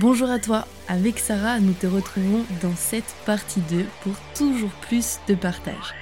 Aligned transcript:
Bonjour 0.00 0.30
à 0.30 0.38
toi, 0.38 0.66
avec 0.88 1.18
Sarah, 1.18 1.60
nous 1.60 1.74
te 1.74 1.86
retrouvons 1.86 2.46
dans 2.62 2.74
cette 2.74 3.14
partie 3.26 3.60
2 3.68 3.84
pour 4.02 4.14
toujours 4.34 4.70
plus 4.80 5.20
de 5.28 5.34
partage. 5.34 5.94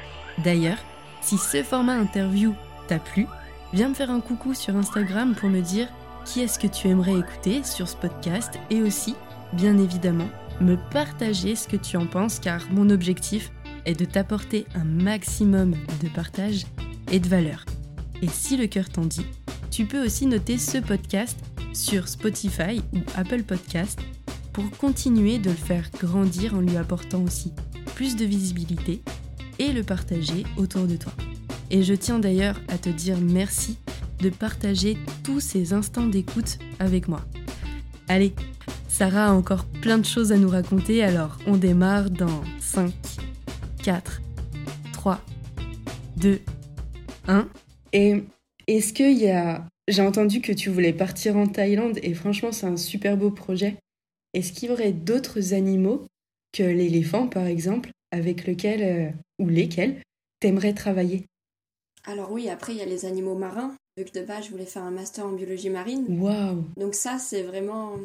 D'ailleurs, 0.44 0.78
si 1.20 1.36
ce 1.36 1.64
format 1.64 1.96
interview 1.96 2.54
t'a 2.86 3.00
plu, 3.00 3.26
viens 3.72 3.88
me 3.88 3.94
faire 3.94 4.12
un 4.12 4.20
coucou 4.20 4.54
sur 4.54 4.76
Instagram 4.76 5.34
pour 5.34 5.48
me 5.48 5.60
dire 5.60 5.88
qui 6.24 6.42
est-ce 6.42 6.60
que 6.60 6.68
tu 6.68 6.86
aimerais 6.86 7.18
écouter 7.18 7.64
sur 7.64 7.88
ce 7.88 7.96
podcast 7.96 8.60
et 8.70 8.82
aussi, 8.82 9.16
bien 9.52 9.76
évidemment, 9.76 10.28
me 10.60 10.76
partager 10.92 11.56
ce 11.56 11.66
que 11.66 11.76
tu 11.76 11.96
en 11.96 12.06
penses 12.06 12.38
car 12.38 12.60
mon 12.70 12.90
objectif 12.90 13.50
est 13.84 13.98
de 13.98 14.04
t'apporter 14.04 14.64
un 14.76 14.84
maximum 14.84 15.74
de 16.00 16.08
partage 16.08 16.66
et 17.10 17.18
de 17.18 17.26
valeur. 17.26 17.64
Et 18.22 18.28
si 18.28 18.56
le 18.56 18.68
cœur 18.68 18.90
t'en 18.90 19.06
dit, 19.06 19.26
tu 19.72 19.86
peux 19.86 20.04
aussi 20.04 20.26
noter 20.26 20.56
ce 20.56 20.78
podcast 20.78 21.36
sur 21.78 22.08
Spotify 22.08 22.82
ou 22.92 22.98
Apple 23.16 23.44
Podcast 23.44 24.00
pour 24.52 24.68
continuer 24.72 25.38
de 25.38 25.50
le 25.50 25.56
faire 25.56 25.88
grandir 25.98 26.54
en 26.54 26.60
lui 26.60 26.76
apportant 26.76 27.22
aussi 27.22 27.52
plus 27.94 28.16
de 28.16 28.24
visibilité 28.24 29.00
et 29.60 29.72
le 29.72 29.84
partager 29.84 30.44
autour 30.56 30.86
de 30.86 30.96
toi. 30.96 31.12
Et 31.70 31.84
je 31.84 31.94
tiens 31.94 32.18
d'ailleurs 32.18 32.60
à 32.68 32.78
te 32.78 32.88
dire 32.88 33.18
merci 33.20 33.78
de 34.18 34.28
partager 34.28 34.98
tous 35.22 35.38
ces 35.38 35.72
instants 35.72 36.06
d'écoute 36.06 36.58
avec 36.80 37.06
moi. 37.06 37.20
Allez, 38.08 38.34
Sarah 38.88 39.26
a 39.26 39.32
encore 39.32 39.64
plein 39.80 39.98
de 39.98 40.04
choses 40.04 40.32
à 40.32 40.36
nous 40.36 40.48
raconter, 40.48 41.04
alors 41.04 41.38
on 41.46 41.56
démarre 41.56 42.10
dans 42.10 42.42
5, 42.58 42.92
4, 43.84 44.20
3, 44.92 45.20
2, 46.16 46.40
1. 47.28 47.48
Et 47.92 48.24
est-ce 48.66 48.92
qu'il 48.92 49.16
y 49.16 49.30
a 49.30 49.64
j'ai 49.88 50.02
entendu 50.02 50.40
que 50.40 50.52
tu 50.52 50.68
voulais 50.68 50.92
partir 50.92 51.36
en 51.36 51.46
Thaïlande 51.46 51.98
et 52.02 52.14
franchement, 52.14 52.52
c'est 52.52 52.66
un 52.66 52.76
super 52.76 53.16
beau 53.16 53.30
projet. 53.30 53.76
Est-ce 54.34 54.52
qu'il 54.52 54.68
y 54.68 54.72
aurait 54.72 54.92
d'autres 54.92 55.54
animaux 55.54 56.06
que 56.52 56.62
l'éléphant, 56.62 57.26
par 57.26 57.46
exemple, 57.46 57.90
avec 58.10 58.46
lequel 58.46 58.82
euh, 58.82 59.10
ou 59.38 59.48
lesquels 59.48 60.02
t'aimerais 60.40 60.74
travailler? 60.74 61.24
Alors 62.04 62.30
oui, 62.30 62.48
après, 62.48 62.74
il 62.74 62.78
y 62.78 62.82
a 62.82 62.86
les 62.86 63.06
animaux 63.06 63.34
marins. 63.34 63.74
Vu 63.96 64.04
que 64.04 64.18
de 64.18 64.24
base, 64.24 64.46
je 64.46 64.50
voulais 64.50 64.66
faire 64.66 64.84
un 64.84 64.90
master 64.90 65.26
en 65.26 65.32
biologie 65.32 65.70
marine. 65.70 66.04
Waouh 66.20 66.64
Donc 66.76 66.94
ça, 66.94 67.18
c'est 67.18 67.42
vraiment... 67.42 67.98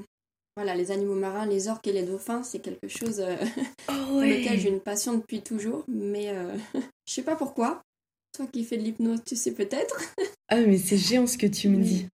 Voilà, 0.56 0.76
les 0.76 0.92
animaux 0.92 1.16
marins, 1.16 1.46
les 1.48 1.68
orques 1.68 1.88
et 1.88 1.94
les 1.94 2.04
dauphins, 2.04 2.44
c'est 2.44 2.60
quelque 2.60 2.88
chose 2.88 3.20
euh, 3.20 3.36
oh, 3.90 3.94
pour 4.08 4.22
lequel 4.22 4.60
j'ai 4.60 4.70
une 4.70 4.80
passion 4.80 5.16
depuis 5.16 5.42
toujours. 5.42 5.84
Mais 5.88 6.30
euh, 6.30 6.56
je 7.08 7.14
sais 7.14 7.24
pas 7.24 7.36
pourquoi. 7.36 7.82
Toi 8.34 8.48
qui 8.52 8.64
fais 8.64 8.78
de 8.78 8.84
l'hypnose, 8.84 9.24
tu 9.26 9.36
sais 9.36 9.54
peut-être. 9.54 10.14
ah, 10.50 10.62
mais 10.62 10.78
c'est 10.78 10.98
géant 10.98 11.28
ce 11.28 11.38
que 11.38 11.48
tu 11.48 11.70
me 11.70 11.84
dis. 11.84 12.08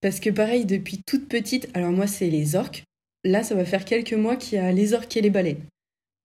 Parce 0.00 0.18
que 0.18 0.30
pareil, 0.30 0.66
depuis 0.66 1.00
toute 1.06 1.28
petite, 1.28 1.68
alors 1.74 1.92
moi 1.92 2.06
c'est 2.06 2.30
les 2.30 2.56
orques. 2.56 2.82
Là, 3.24 3.44
ça 3.44 3.54
va 3.54 3.64
faire 3.64 3.84
quelques 3.84 4.14
mois 4.14 4.36
qu'il 4.36 4.58
y 4.58 4.60
a 4.60 4.72
les 4.72 4.94
orques 4.94 5.16
et 5.16 5.20
les 5.20 5.30
baleines. 5.30 5.64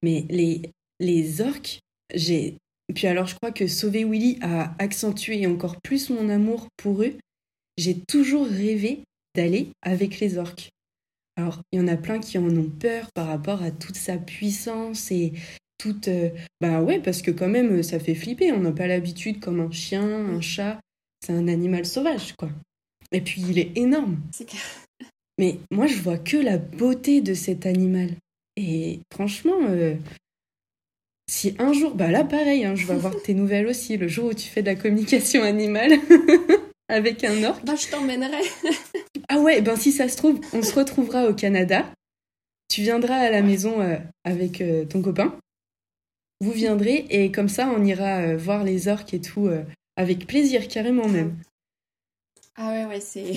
Mais 0.02 0.26
les, 0.30 0.62
les 1.00 1.42
orques, 1.42 1.80
j'ai... 2.14 2.58
Puis 2.96 3.06
alors 3.06 3.28
je 3.28 3.36
crois 3.36 3.52
que 3.52 3.68
Sauver 3.68 4.06
Willy 4.06 4.40
a 4.42 4.74
accentué 4.80 5.46
encore 5.46 5.80
plus 5.82 6.10
mon 6.10 6.30
amour 6.30 6.68
pour 6.78 7.04
eux. 7.04 7.14
J'ai 7.78 8.00
toujours 8.08 8.48
rêvé 8.48 9.04
d'aller 9.36 9.70
avec 9.84 10.20
les 10.20 10.38
orques. 10.38 10.72
Alors, 11.38 11.62
il 11.72 11.80
y 11.80 11.82
en 11.82 11.88
a 11.88 11.98
plein 11.98 12.20
qui 12.20 12.40
en 12.40 12.50
ont 12.50 12.70
peur 12.70 13.12
par 13.14 13.28
rapport 13.28 13.62
à 13.62 13.70
toute 13.70 13.96
sa 13.96 14.18
puissance 14.18 15.12
et 15.12 15.34
toute. 15.78 16.08
Euh, 16.08 16.30
bah 16.62 16.82
ouais, 16.82 17.00
parce 17.00 17.22
que 17.22 17.32
quand 17.32 17.48
même, 17.48 17.84
ça 17.84 18.00
fait 18.00 18.16
flipper. 18.16 18.52
On 18.52 18.60
n'a 18.60 18.72
pas 18.72 18.88
l'habitude 18.88 19.40
comme 19.40 19.60
un 19.60 19.72
chien, 19.72 20.04
un 20.04 20.42
chat. 20.42 20.80
C'est 21.26 21.34
un 21.34 21.48
animal 21.48 21.86
sauvage, 21.86 22.34
quoi. 22.38 22.50
Et 23.12 23.22
puis, 23.22 23.42
il 23.48 23.60
est 23.60 23.78
énorme. 23.78 24.20
C'est 24.32 24.48
Mais 25.40 25.60
moi, 25.72 25.86
je 25.88 25.98
vois 25.98 26.18
que 26.18 26.38
la 26.38 26.58
beauté 26.58 27.22
de 27.22 27.34
cet 27.34 27.66
animal. 27.66 28.10
Et 28.56 29.02
franchement, 29.14 29.60
euh, 29.70 29.96
si 31.30 31.56
un 31.60 31.74
jour, 31.74 31.94
bah 31.94 32.10
là, 32.10 32.24
pareil, 32.24 32.66
hein, 32.66 32.76
je 32.76 32.88
vais 32.88 32.94
avoir 32.94 33.22
tes 33.24 33.34
nouvelles 33.34 33.68
aussi, 33.68 33.98
le 33.98 34.08
jour 34.08 34.32
où 34.32 34.34
tu 34.34 34.48
fais 34.48 34.62
de 34.62 34.68
la 34.68 34.76
communication 34.76 35.44
animale 35.44 35.94
avec 36.90 37.24
un 37.24 37.44
orque. 37.44 37.64
Bah, 37.66 37.76
je 37.76 37.88
t'emmènerai. 37.88 38.42
ah 39.30 39.40
ouais, 39.40 39.62
ben 39.62 39.76
si 39.76 39.92
ça 39.92 40.10
se 40.10 40.18
trouve, 40.18 40.40
on 40.54 40.64
se 40.64 40.74
retrouvera 40.74 41.26
au 41.30 41.34
Canada. 41.34 41.86
Tu 42.68 42.82
viendras 42.82 43.16
à 43.16 43.30
la 43.30 43.42
maison 43.44 43.80
euh, 43.80 43.98
avec 44.26 44.64
ton 44.90 45.02
copain 45.02 45.38
vous 46.40 46.52
viendrez 46.52 47.06
et 47.10 47.32
comme 47.32 47.50
ça 47.50 47.70
on 47.70 47.84
ira 47.84 48.22
euh, 48.22 48.38
voir 48.38 48.64
les 48.64 48.88
orques 48.88 49.14
et 49.14 49.22
tout 49.22 49.48
euh, 49.48 49.64
avec 49.96 50.28
plaisir 50.28 50.68
carrément 50.68 51.08
même. 51.08 51.38
Ah 52.56 52.72
ouais 52.72 52.86
ouais 52.86 53.00
c'est 53.00 53.34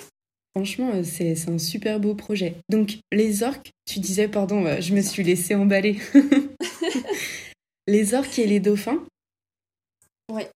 Franchement 0.56 0.92
euh, 0.94 1.02
c'est 1.02 1.48
un 1.48 1.58
super 1.58 1.98
beau 1.98 2.14
projet. 2.14 2.56
Donc 2.68 2.98
les 3.10 3.42
orques, 3.42 3.70
tu 3.86 3.98
disais 3.98 4.28
pardon, 4.28 4.80
je 4.80 4.94
me 4.94 5.00
suis 5.00 5.24
laissée 5.24 5.54
emballer. 5.54 5.98
les 7.86 8.14
orques 8.14 8.38
et 8.38 8.46
les 8.46 8.60
dauphins? 8.60 9.04
Ouais. 10.30 10.48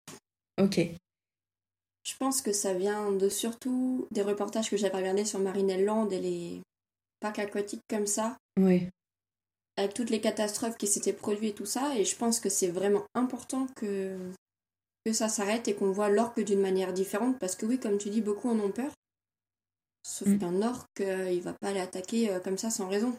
OK. 0.61 0.81
Je 2.05 2.15
pense 2.19 2.41
que 2.41 2.53
ça 2.53 2.73
vient 2.73 3.11
de 3.11 3.29
surtout 3.29 4.07
des 4.13 4.23
reportages 4.23 4.71
que 4.71 4.77
j'avais 4.77 4.97
regardés 4.97 5.25
sur 5.25 5.41
Marinelle 5.41 5.85
Land 5.85 6.11
et 6.11 6.21
les 6.21 6.61
parcs 7.21 7.39
aquatiques 7.39 7.83
comme 7.89 8.07
ça. 8.07 8.37
Ouais 8.61 8.91
avec 9.77 9.95
toutes 9.95 10.11
les 10.11 10.21
catastrophes 10.21 10.77
qui 10.77 10.87
s'étaient 10.87 11.13
produites 11.13 11.51
et 11.51 11.55
tout 11.55 11.67
ça, 11.67 11.97
et 11.97 12.05
je 12.05 12.17
pense 12.17 12.41
que 12.41 12.49
c'est 12.49 12.69
vraiment 12.69 13.05
important 13.15 13.67
que, 13.77 14.17
que 15.05 15.13
ça 15.13 15.29
s'arrête 15.29 15.69
et 15.69 15.75
qu'on 15.75 15.93
voit 15.93 16.09
l'orque 16.09 16.41
d'une 16.41 16.61
manière 16.61 16.93
différente, 16.93 17.39
parce 17.39 17.57
que 17.57 17.67
oui, 17.67 17.79
comme 17.79 17.99
tu 17.99 18.11
dis, 18.11 18.23
beaucoup 18.23 18.49
en 18.49 18.59
ont 18.59 18.73
peur. 18.73 18.93
Sauf 20.03 20.29
mm. 20.29 20.39
qu'un 20.39 20.63
orque, 20.63 21.01
euh, 21.01 21.31
il 21.31 21.43
va 21.43 21.53
pas 21.53 21.69
aller 21.69 21.81
attaquer 21.81 22.31
euh, 22.31 22.41
comme 22.41 22.59
ça 22.59 22.71
sans 22.71 22.89
raison. 22.89 23.17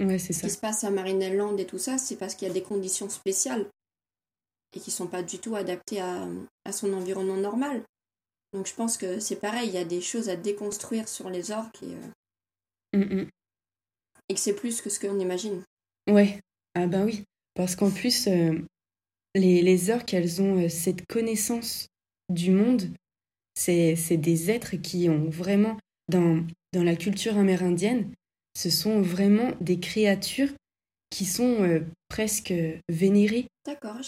Ouais, 0.00 0.18
c'est 0.18 0.32
ça. 0.32 0.40
Ce 0.40 0.46
qui 0.46 0.50
se 0.50 0.58
passe 0.58 0.84
à 0.84 0.90
Marinelland 0.90 1.56
et 1.58 1.66
tout 1.66 1.78
ça, 1.78 1.98
c'est 1.98 2.16
parce 2.16 2.34
qu'il 2.34 2.48
y 2.48 2.50
a 2.50 2.54
des 2.54 2.62
conditions 2.62 3.08
spéciales 3.08 3.66
et 4.74 4.80
qui 4.80 4.90
sont 4.90 5.06
pas 5.06 5.22
du 5.22 5.38
tout 5.38 5.56
adaptées 5.56 6.00
à, 6.00 6.26
à 6.64 6.72
son 6.72 6.92
environnement 6.92 7.36
normal. 7.36 7.82
Donc 8.52 8.66
je 8.66 8.74
pense 8.74 8.96
que 8.96 9.20
c'est 9.20 9.36
pareil, 9.36 9.68
il 9.68 9.74
y 9.74 9.78
a 9.78 9.84
des 9.84 10.00
choses 10.00 10.28
à 10.28 10.36
déconstruire 10.36 11.08
sur 11.08 11.28
les 11.30 11.50
orques 11.50 11.82
et, 11.82 11.94
euh, 11.94 12.98
mm, 12.98 13.22
mm 13.22 13.30
et 14.28 14.34
que 14.34 14.40
c'est 14.40 14.54
plus 14.54 14.80
que 14.80 14.90
ce 14.90 15.00
qu'on 15.00 15.18
imagine. 15.18 15.62
Ouais, 16.10 16.40
ah 16.74 16.86
ben 16.86 17.04
oui, 17.04 17.24
parce 17.54 17.76
qu'en 17.76 17.90
plus, 17.90 18.26
euh, 18.28 18.52
les, 19.34 19.62
les 19.62 19.90
orques, 19.90 20.14
elles 20.14 20.40
ont 20.40 20.62
euh, 20.62 20.68
cette 20.68 21.06
connaissance 21.06 21.88
du 22.28 22.50
monde. 22.50 22.82
C'est 23.54 23.96
des 24.16 24.52
êtres 24.52 24.76
qui 24.76 25.08
ont 25.08 25.28
vraiment, 25.28 25.76
dans, 26.08 26.46
dans 26.72 26.84
la 26.84 26.94
culture 26.94 27.36
amérindienne, 27.36 28.12
ce 28.56 28.70
sont 28.70 29.02
vraiment 29.02 29.50
des 29.60 29.80
créatures 29.80 30.52
qui 31.10 31.24
sont 31.24 31.62
euh, 31.62 31.80
presque 32.08 32.54
vénérées. 32.88 33.48
D'accord. 33.66 34.00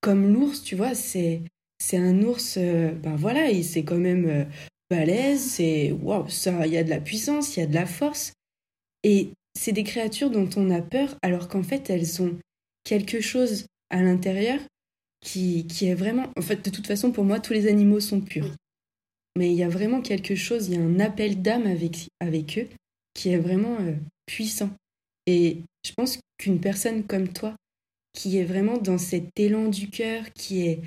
Comme 0.00 0.32
l'ours, 0.32 0.62
tu 0.62 0.76
vois, 0.76 0.94
c'est 0.94 1.42
c'est 1.80 1.96
un 1.96 2.22
ours, 2.22 2.58
ben 2.58 3.16
voilà, 3.16 3.50
il 3.50 3.64
c'est 3.64 3.82
quand 3.82 3.98
même 3.98 4.46
balèze, 4.88 5.42
c'est 5.42 5.90
waouh, 5.90 6.28
ça, 6.28 6.64
il 6.64 6.72
y 6.72 6.76
a 6.76 6.84
de 6.84 6.90
la 6.90 7.00
puissance, 7.00 7.56
il 7.56 7.60
y 7.60 7.62
a 7.64 7.66
de 7.66 7.74
la 7.74 7.86
force. 7.86 8.34
Et 9.02 9.30
c'est 9.54 9.72
des 9.72 9.84
créatures 9.84 10.30
dont 10.30 10.48
on 10.56 10.70
a 10.70 10.82
peur 10.82 11.16
alors 11.22 11.48
qu'en 11.48 11.62
fait 11.62 11.90
elles 11.90 12.22
ont 12.22 12.38
quelque 12.84 13.20
chose 13.20 13.66
à 13.90 14.02
l'intérieur 14.02 14.60
qui, 15.20 15.66
qui 15.66 15.86
est 15.86 15.94
vraiment... 15.94 16.26
En 16.36 16.42
fait, 16.42 16.64
de 16.64 16.70
toute 16.70 16.86
façon, 16.86 17.12
pour 17.12 17.24
moi, 17.24 17.40
tous 17.40 17.52
les 17.52 17.68
animaux 17.68 18.00
sont 18.00 18.20
purs. 18.20 18.50
Mais 19.36 19.50
il 19.50 19.56
y 19.56 19.62
a 19.62 19.68
vraiment 19.68 20.02
quelque 20.02 20.34
chose, 20.34 20.68
il 20.68 20.74
y 20.74 20.78
a 20.78 20.84
un 20.84 21.00
appel 21.00 21.40
d'âme 21.40 21.66
avec, 21.66 22.08
avec 22.20 22.58
eux 22.58 22.68
qui 23.14 23.30
est 23.30 23.38
vraiment 23.38 23.76
euh, 23.80 23.94
puissant. 24.26 24.70
Et 25.26 25.58
je 25.86 25.92
pense 25.92 26.18
qu'une 26.38 26.60
personne 26.60 27.04
comme 27.04 27.32
toi, 27.32 27.54
qui 28.12 28.38
est 28.38 28.44
vraiment 28.44 28.76
dans 28.76 28.98
cet 28.98 29.28
élan 29.38 29.68
du 29.68 29.88
cœur, 29.88 30.24
qui 30.34 30.66
est 30.66 30.80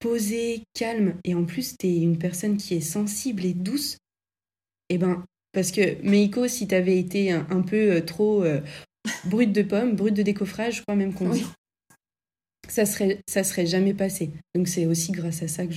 posée, 0.00 0.64
calme, 0.74 1.18
et 1.24 1.34
en 1.34 1.44
plus, 1.44 1.76
tu 1.78 1.86
es 1.86 1.98
une 1.98 2.18
personne 2.18 2.56
qui 2.56 2.74
est 2.74 2.80
sensible 2.80 3.44
et 3.44 3.54
douce, 3.54 3.98
eh 4.88 4.98
ben, 4.98 5.24
parce 5.56 5.72
que 5.72 6.02
Meiko, 6.02 6.48
si 6.48 6.68
t'avais 6.68 6.98
été 6.98 7.32
un, 7.32 7.62
peu 7.62 7.92
euh, 7.92 8.00
trop 8.02 8.44
euh, 8.44 8.60
brute 9.24 9.54
de 9.54 9.62
pomme, 9.62 9.96
brute 9.96 10.12
de 10.12 10.22
décoffrage, 10.22 10.76
je 10.76 10.82
crois 10.82 10.96
même 10.96 11.14
qu'on 11.14 11.30
dit, 11.30 11.46
ça 12.68 12.84
serait, 12.84 13.22
ça 13.26 13.42
serait 13.42 13.64
jamais 13.64 13.94
passé. 13.94 14.32
Donc 14.54 14.68
c'est 14.68 14.84
aussi 14.84 15.12
grâce 15.12 15.42
à 15.42 15.48
ça 15.48 15.66
que 15.66 15.72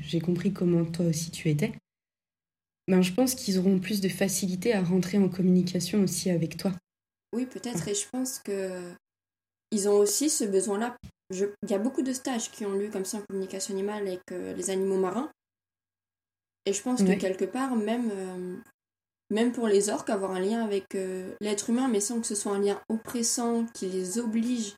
j'ai 0.00 0.20
compris 0.20 0.54
comment 0.54 0.86
toi 0.86 1.04
aussi 1.04 1.30
tu 1.30 1.50
étais. 1.50 1.72
Ben, 2.88 3.02
je 3.02 3.12
pense 3.12 3.34
qu'ils 3.34 3.58
auront 3.58 3.78
plus 3.78 4.00
de 4.00 4.08
facilité 4.08 4.72
à 4.72 4.82
rentrer 4.82 5.18
en 5.18 5.28
communication 5.28 6.00
aussi 6.00 6.30
avec 6.30 6.56
toi. 6.56 6.72
Oui, 7.34 7.44
peut-être. 7.44 7.88
Et 7.88 7.94
je 7.94 8.08
pense 8.10 8.38
que 8.38 8.94
ils 9.70 9.86
ont 9.86 9.98
aussi 9.98 10.30
ce 10.30 10.44
besoin-là. 10.44 10.96
Il 11.30 11.46
y 11.68 11.74
a 11.74 11.78
beaucoup 11.78 12.00
de 12.00 12.14
stages 12.14 12.50
qui 12.50 12.64
ont 12.64 12.72
lieu 12.72 12.88
comme 12.88 13.04
ça 13.04 13.18
en 13.18 13.22
communication 13.28 13.74
animale 13.74 14.06
avec 14.06 14.22
euh, 14.32 14.54
les 14.54 14.70
animaux 14.70 14.98
marins. 14.98 15.30
Et 16.64 16.72
je 16.72 16.80
pense 16.80 17.02
que 17.02 17.18
quelque 17.18 17.44
part, 17.44 17.76
même 17.76 18.62
même 19.30 19.52
pour 19.52 19.68
les 19.68 19.88
orques, 19.88 20.10
avoir 20.10 20.32
un 20.32 20.40
lien 20.40 20.62
avec 20.64 20.94
euh, 20.94 21.34
l'être 21.40 21.70
humain, 21.70 21.88
mais 21.88 22.00
sans 22.00 22.20
que 22.20 22.26
ce 22.26 22.34
soit 22.34 22.52
un 22.52 22.60
lien 22.60 22.80
oppressant 22.88 23.64
qui 23.74 23.86
les 23.86 24.18
oblige, 24.18 24.74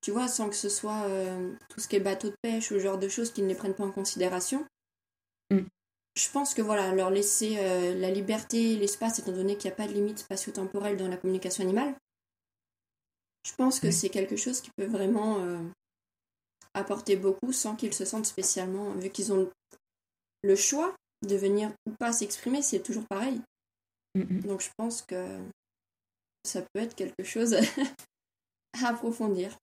tu 0.00 0.12
vois, 0.12 0.28
sans 0.28 0.48
que 0.48 0.56
ce 0.56 0.68
soit 0.68 1.04
euh, 1.06 1.52
tout 1.68 1.80
ce 1.80 1.88
qui 1.88 1.96
est 1.96 2.00
bateau 2.00 2.28
de 2.28 2.36
pêche 2.40 2.70
ou 2.70 2.74
ce 2.74 2.78
genre 2.78 2.98
de 2.98 3.08
choses 3.08 3.32
qu'ils 3.32 3.44
ne 3.44 3.48
les 3.48 3.54
prennent 3.54 3.74
pas 3.74 3.84
en 3.84 3.90
considération. 3.90 4.64
Mm. 5.50 5.62
je 6.14 6.28
pense 6.30 6.52
que 6.52 6.60
voilà, 6.60 6.94
leur 6.94 7.10
laisser 7.10 7.56
la 7.94 8.10
liberté, 8.10 8.76
l'espace, 8.76 9.18
étant 9.18 9.32
donné 9.32 9.56
qu'il 9.56 9.70
n'y 9.70 9.72
a 9.72 9.76
pas 9.76 9.88
de 9.88 9.94
limite 9.94 10.18
spatio-temporelle 10.18 10.98
dans 10.98 11.08
la 11.08 11.16
communication 11.16 11.64
animale, 11.64 11.94
je 13.46 13.54
pense 13.54 13.80
que 13.80 13.90
c'est 13.90 14.10
quelque 14.10 14.36
chose 14.36 14.60
qui 14.60 14.70
peut 14.76 14.84
vraiment 14.84 15.40
apporter 16.74 17.16
beaucoup 17.16 17.52
sans 17.52 17.76
qu'ils 17.76 17.94
se 17.94 18.04
sentent 18.04 18.26
spécialement, 18.26 18.92
vu 18.92 19.10
qu'ils 19.10 19.32
ont 19.32 19.50
le 20.42 20.56
choix 20.56 20.94
de 21.26 21.36
venir 21.36 21.72
ou 21.86 21.92
pas 21.92 22.12
s'exprimer, 22.12 22.62
c'est 22.62 22.80
toujours 22.80 23.06
pareil. 23.06 23.40
Donc 24.24 24.60
je 24.62 24.68
pense 24.76 25.02
que 25.02 25.38
ça 26.44 26.62
peut 26.62 26.80
être 26.80 26.94
quelque 26.94 27.24
chose 27.24 27.54
à 28.82 28.88
approfondir. 28.88 29.58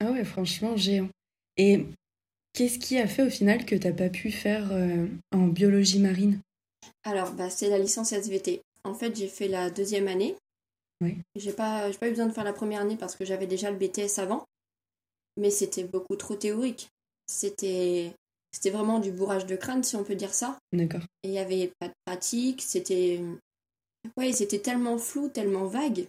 Ah 0.00 0.10
ouais, 0.12 0.24
franchement, 0.24 0.76
géant. 0.76 1.08
Et 1.56 1.86
qu'est-ce 2.54 2.78
qui 2.78 2.98
a 2.98 3.06
fait 3.06 3.22
au 3.22 3.30
final 3.30 3.64
que 3.66 3.74
tu 3.74 3.86
n'as 3.86 3.92
pas 3.92 4.08
pu 4.08 4.30
faire 4.30 4.72
euh, 4.72 5.06
en 5.32 5.46
biologie 5.46 6.00
marine? 6.00 6.40
Alors, 7.04 7.32
bah, 7.32 7.50
c'est 7.50 7.68
la 7.68 7.78
licence 7.78 8.12
SVT. 8.12 8.62
En 8.84 8.94
fait, 8.94 9.14
j'ai 9.14 9.28
fait 9.28 9.48
la 9.48 9.70
deuxième 9.70 10.08
année. 10.08 10.36
Oui. 11.02 11.18
J'ai 11.36 11.52
pas, 11.52 11.90
pas 11.92 12.06
eu 12.06 12.10
besoin 12.10 12.26
de 12.26 12.32
faire 12.32 12.44
la 12.44 12.52
première 12.52 12.80
année 12.80 12.96
parce 12.96 13.14
que 13.14 13.24
j'avais 13.24 13.46
déjà 13.46 13.70
le 13.70 13.76
BTS 13.76 14.18
avant. 14.18 14.44
Mais 15.36 15.50
c'était 15.50 15.84
beaucoup 15.84 16.16
trop 16.16 16.34
théorique. 16.34 16.88
C'était 17.26 18.12
c'était 18.52 18.70
vraiment 18.70 18.98
du 18.98 19.12
bourrage 19.12 19.46
de 19.46 19.56
crâne, 19.56 19.84
si 19.84 19.96
on 19.96 20.04
peut 20.04 20.16
dire 20.16 20.34
ça. 20.34 20.58
D'accord. 20.72 21.02
Et 21.22 21.28
il 21.28 21.30
n'y 21.30 21.38
avait 21.38 21.72
pas 21.78 21.88
de 21.88 21.94
pratique, 22.04 22.62
c'était. 22.62 23.20
Ouais, 24.16 24.32
c'était 24.32 24.58
tellement 24.58 24.98
flou, 24.98 25.28
tellement 25.28 25.66
vague, 25.66 26.06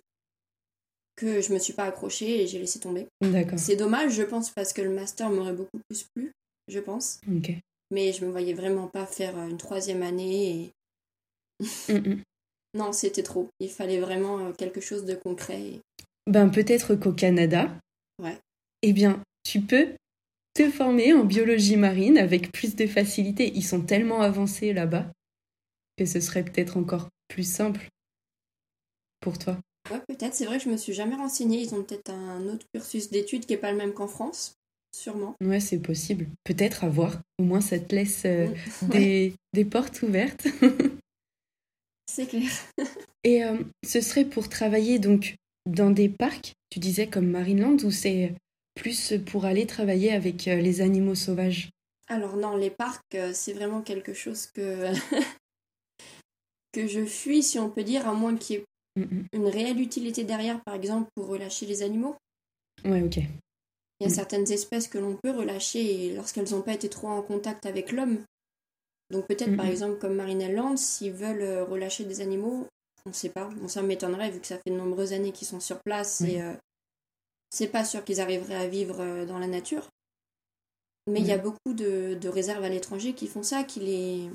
que 1.15 1.41
je 1.41 1.53
me 1.53 1.59
suis 1.59 1.73
pas 1.73 1.85
accrochée 1.85 2.43
et 2.43 2.47
j'ai 2.47 2.59
laissé 2.59 2.79
tomber. 2.79 3.07
D'accord. 3.21 3.59
C'est 3.59 3.75
dommage, 3.75 4.13
je 4.13 4.23
pense, 4.23 4.49
parce 4.49 4.73
que 4.73 4.81
le 4.81 4.89
master 4.89 5.29
m'aurait 5.29 5.53
beaucoup 5.53 5.79
plus 5.89 6.05
plu, 6.15 6.31
je 6.67 6.79
pense. 6.79 7.19
Ok. 7.31 7.51
Mais 7.91 8.13
je 8.13 8.25
me 8.25 8.31
voyais 8.31 8.53
vraiment 8.53 8.87
pas 8.87 9.05
faire 9.05 9.37
une 9.37 9.57
troisième 9.57 10.03
année 10.03 10.71
et. 11.59 11.93
Mm, 11.93 12.09
mm. 12.09 12.23
non, 12.77 12.93
c'était 12.93 13.23
trop. 13.23 13.49
Il 13.59 13.69
fallait 13.69 13.99
vraiment 13.99 14.39
euh, 14.39 14.51
quelque 14.53 14.81
chose 14.81 15.05
de 15.05 15.15
concret. 15.15 15.79
Ben, 16.27 16.49
peut-être 16.49 16.95
qu'au 16.95 17.11
Canada. 17.11 17.69
Ouais. 18.21 18.37
Eh 18.81 18.93
bien, 18.93 19.21
tu 19.43 19.61
peux 19.61 19.89
te 20.53 20.69
former 20.69 21.13
en 21.13 21.23
biologie 21.23 21.77
marine 21.77 22.17
avec 22.17 22.51
plus 22.51 22.75
de 22.75 22.87
facilité. 22.87 23.51
Ils 23.53 23.63
sont 23.63 23.81
tellement 23.81 24.21
avancés 24.21 24.73
là-bas 24.73 25.11
que 25.97 26.05
ce 26.05 26.19
serait 26.19 26.43
peut-être 26.43 26.77
encore 26.77 27.09
plus 27.31 27.49
simple 27.49 27.87
pour 29.21 29.37
toi. 29.37 29.57
Ouais, 29.89 30.01
peut-être. 30.07 30.33
C'est 30.33 30.45
vrai 30.45 30.57
que 30.57 30.65
je 30.65 30.69
me 30.69 30.77
suis 30.77 30.93
jamais 30.93 31.15
renseignée. 31.15 31.61
Ils 31.61 31.73
ont 31.73 31.83
peut-être 31.83 32.11
un 32.11 32.45
autre 32.47 32.65
cursus 32.73 33.09
d'études 33.09 33.45
qui 33.45 33.53
est 33.53 33.57
pas 33.57 33.71
le 33.71 33.77
même 33.77 33.93
qu'en 33.93 34.07
France. 34.07 34.55
Sûrement. 34.93 35.35
Ouais, 35.41 35.61
c'est 35.61 35.79
possible. 35.79 36.27
Peut-être 36.43 36.83
à 36.83 36.89
voir. 36.89 37.21
Au 37.39 37.43
moins, 37.43 37.61
ça 37.61 37.79
te 37.79 37.95
laisse 37.95 38.23
euh, 38.25 38.47
mm. 38.81 38.87
des, 38.89 39.33
des, 39.53 39.65
portes 39.65 40.01
ouvertes. 40.01 40.45
c'est 42.05 42.27
clair. 42.27 42.51
Et 43.23 43.43
euh, 43.45 43.57
ce 43.87 44.01
serait 44.01 44.25
pour 44.25 44.49
travailler 44.49 44.99
donc 44.99 45.35
dans 45.65 45.91
des 45.91 46.09
parcs, 46.09 46.53
tu 46.69 46.79
disais 46.79 47.07
comme 47.07 47.27
Marineland, 47.27 47.77
ou 47.83 47.91
c'est 47.91 48.33
plus 48.75 49.13
pour 49.25 49.45
aller 49.45 49.65
travailler 49.67 50.11
avec 50.11 50.47
euh, 50.47 50.55
les 50.55 50.81
animaux 50.81 51.15
sauvages? 51.15 51.69
Alors 52.07 52.35
non, 52.35 52.57
les 52.57 52.71
parcs, 52.71 53.15
c'est 53.31 53.53
vraiment 53.53 53.81
quelque 53.81 54.13
chose 54.13 54.47
que, 54.47 54.91
que 56.71 56.87
je 56.87 57.05
fuis, 57.05 57.43
si 57.43 57.59
on 57.59 57.69
peut 57.69 57.83
dire, 57.83 58.07
à 58.07 58.13
moins 58.13 58.35
qu'il 58.35 58.57
y 58.57 58.59
ait 58.59 59.07
une 59.33 59.47
réelle 59.47 59.79
utilité 59.79 60.23
derrière, 60.23 60.61
par 60.63 60.75
exemple, 60.75 61.09
pour 61.15 61.27
relâcher 61.27 61.65
les 61.65 61.81
animaux. 61.81 62.15
Ouais, 62.83 63.01
ok. 63.01 63.17
Il 63.17 64.03
y 64.03 64.05
a 64.05 64.09
mm. 64.09 64.15
certaines 64.15 64.51
espèces 64.51 64.87
que 64.87 64.97
l'on 64.97 65.17
peut 65.21 65.31
relâcher 65.31 66.13
lorsqu'elles 66.15 66.51
n'ont 66.51 66.61
pas 66.61 66.73
été 66.73 66.89
trop 66.89 67.07
en 67.07 67.21
contact 67.21 67.65
avec 67.65 67.91
l'homme. 67.91 68.23
Donc 69.11 69.27
peut-être 69.27 69.57
par 69.57 69.65
exemple 69.65 69.99
comme 69.99 70.15
Marinelle 70.15 70.55
Land, 70.55 70.77
s'ils 70.77 71.11
veulent 71.11 71.41
euh, 71.41 71.65
relâcher 71.65 72.05
des 72.05 72.21
animaux, 72.21 72.67
on 73.05 73.09
ne 73.09 73.13
sait 73.13 73.29
pas. 73.29 73.49
Bon, 73.49 73.67
ça 73.67 73.81
m'étonnerait 73.81 74.31
vu 74.31 74.39
que 74.39 74.47
ça 74.47 74.57
fait 74.57 74.69
de 74.71 74.77
nombreuses 74.77 75.11
années 75.11 75.33
qu'ils 75.33 75.47
sont 75.47 75.59
sur 75.59 75.79
place 75.81 76.21
et 76.21 76.39
c'est 77.51 77.67
pas 77.67 77.83
sûr 77.83 78.03
qu'ils 78.03 78.21
arriveraient 78.21 78.55
à 78.55 78.67
vivre 78.67 79.01
euh, 79.01 79.25
dans 79.25 79.37
la 79.37 79.47
nature. 79.47 79.87
Mais 81.07 81.19
il 81.19 81.27
y 81.27 81.31
a 81.31 81.37
beaucoup 81.37 81.73
de, 81.73 82.17
réserves 82.27 82.63
à 82.63 82.69
l'étranger 82.69 83.13
qui 83.13 83.27
font 83.27 83.43
ça, 83.43 83.63
qui 83.63 83.79
les, 83.81 84.29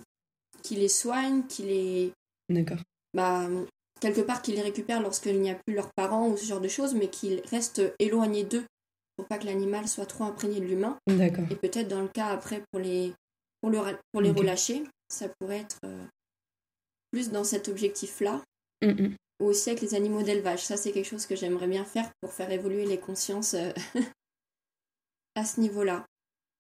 qui 0.63 0.77
les 0.77 0.89
soignent, 0.89 1.43
qui 1.45 1.63
les. 1.63 2.13
D'accord. 2.49 2.79
Bah, 3.15 3.49
quelque 4.01 4.21
part, 4.21 4.43
qui 4.43 4.53
les 4.53 4.63
récupèrent 4.63 5.03
lorsqu'il 5.03 5.41
n'y 5.41 5.51
a 5.51 5.55
plus 5.55 5.75
leurs 5.75 5.93
parents 5.95 6.29
ou 6.29 6.37
ce 6.37 6.45
genre 6.45 6.61
de 6.61 6.69
choses, 6.69 6.95
mais 6.95 7.09
qui 7.09 7.41
restent 7.51 7.83
éloignés 7.99 8.45
d'eux 8.45 8.65
pour 9.17 9.27
pas 9.27 9.39
que 9.39 9.47
l'animal 9.47 9.89
soit 9.89 10.07
trop 10.07 10.25
imprégné 10.25 10.61
de 10.61 10.67
l'humain. 10.67 10.99
D'accord. 11.07 11.47
Et 11.51 11.57
peut-être 11.57 11.89
dans 11.89 12.03
le 12.03 12.09
cas 12.09 12.27
après, 12.27 12.63
pour 12.71 12.81
les, 12.81 13.13
pour 13.61 13.71
le, 13.71 13.81
pour 14.13 14.21
les 14.21 14.31
relâcher, 14.31 14.85
ça 15.09 15.29
pourrait 15.39 15.61
être 15.61 15.79
euh, 15.85 16.05
plus 17.11 17.31
dans 17.31 17.45
cet 17.45 17.69
objectif-là. 17.69 18.43
Mm, 18.83 18.91
mm 18.91 19.17
ou 19.41 19.47
aussi 19.47 19.71
avec 19.71 19.83
les 19.83 19.95
animaux 19.95 20.23
d'élevage. 20.23 20.65
Ça, 20.65 20.77
c'est 20.77 20.93
quelque 20.93 21.09
chose 21.09 21.27
que 21.27 21.37
j'aimerais 21.37 21.67
bien 21.67 21.85
faire 21.85 22.11
pour 22.21 22.33
faire 22.33 22.51
évoluer 22.51 22.87
les 22.87 22.99
consciences 22.99 23.55
euh, 23.55 23.73
à 25.35 25.45
ce 25.45 25.61
niveau-là. 25.61 26.07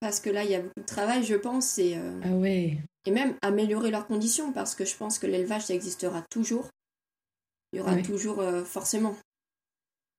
Parce 0.00 0.20
que 0.20 0.30
là, 0.30 0.44
il 0.44 0.50
y 0.50 0.54
a 0.54 0.60
beaucoup 0.60 0.80
de 0.80 0.86
travail, 0.86 1.24
je 1.24 1.34
pense, 1.34 1.78
et, 1.78 1.96
euh, 1.96 2.20
ah 2.22 2.32
ouais. 2.32 2.78
et 3.06 3.10
même 3.10 3.34
améliorer 3.42 3.90
leurs 3.90 4.06
conditions, 4.06 4.52
parce 4.52 4.74
que 4.74 4.84
je 4.84 4.94
pense 4.96 5.18
que 5.18 5.26
l'élevage, 5.26 5.66
ça 5.66 5.74
existera 5.74 6.22
toujours. 6.30 6.68
Il 7.72 7.78
y 7.78 7.80
aura 7.80 7.96
toujours, 8.02 8.40
euh, 8.40 8.64
forcément. 8.64 9.16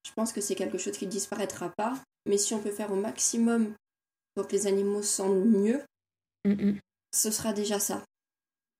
Je 0.05 0.11
pense 0.13 0.33
que 0.33 0.41
c'est 0.41 0.55
quelque 0.55 0.77
chose 0.77 0.97
qui 0.97 1.05
ne 1.05 1.11
disparaîtra 1.11 1.69
pas, 1.69 2.01
mais 2.27 2.37
si 2.37 2.53
on 2.53 2.59
peut 2.59 2.71
faire 2.71 2.91
au 2.91 2.95
maximum 2.95 3.73
pour 4.33 4.47
que 4.47 4.53
les 4.53 4.67
animaux 4.67 5.03
sentent 5.03 5.45
mieux, 5.45 5.81
mm, 6.45 6.51
mm. 6.51 6.79
ce 7.13 7.31
sera 7.31 7.53
déjà 7.53 7.79
ça, 7.79 8.03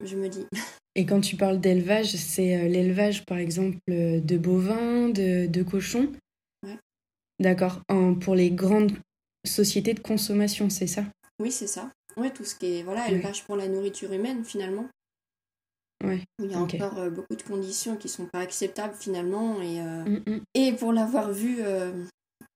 je 0.03 0.15
me 0.15 0.29
dis. 0.29 0.45
Et 0.95 1.05
quand 1.05 1.21
tu 1.21 1.35
parles 1.35 1.59
d'élevage, 1.59 2.15
c'est 2.15 2.55
euh, 2.55 2.67
l'élevage, 2.67 3.23
par 3.25 3.37
exemple, 3.37 3.77
de 3.87 4.37
bovins, 4.37 5.09
de, 5.09 5.63
cochons? 5.63 6.11
Ouais. 6.63 6.77
D'accord. 7.39 7.81
Pour 8.19 8.33
les 8.33 8.49
grandes 8.49 8.93
sociétés 9.47 9.93
de 9.93 9.99
consommation, 9.99 10.69
c'est 10.69 10.87
ça? 10.87 11.03
Oui, 11.39 11.51
c'est 11.51 11.67
ça. 11.67 11.89
Ouais, 12.15 12.31
tout 12.31 12.45
ce 12.45 12.55
qui 12.55 12.77
est 12.77 12.83
voilà, 12.83 13.09
élevage 13.09 13.43
pour 13.43 13.55
la 13.55 13.67
nourriture 13.67 14.11
humaine, 14.11 14.43
finalement. 14.43 14.87
Ouais. 16.03 16.23
Il 16.39 16.51
y 16.51 16.53
a 16.53 16.59
encore 16.59 16.99
euh, 16.99 17.09
beaucoup 17.09 17.35
de 17.35 17.41
conditions 17.41 17.95
qui 17.95 18.09
sont 18.09 18.25
pas 18.25 18.39
acceptables, 18.39 18.95
finalement. 18.95 19.61
Et, 19.61 19.81
mm, 19.81 20.23
mm. 20.25 20.41
et 20.53 20.73
pour 20.73 20.93
l'avoir 20.93 21.31
vu 21.31 21.59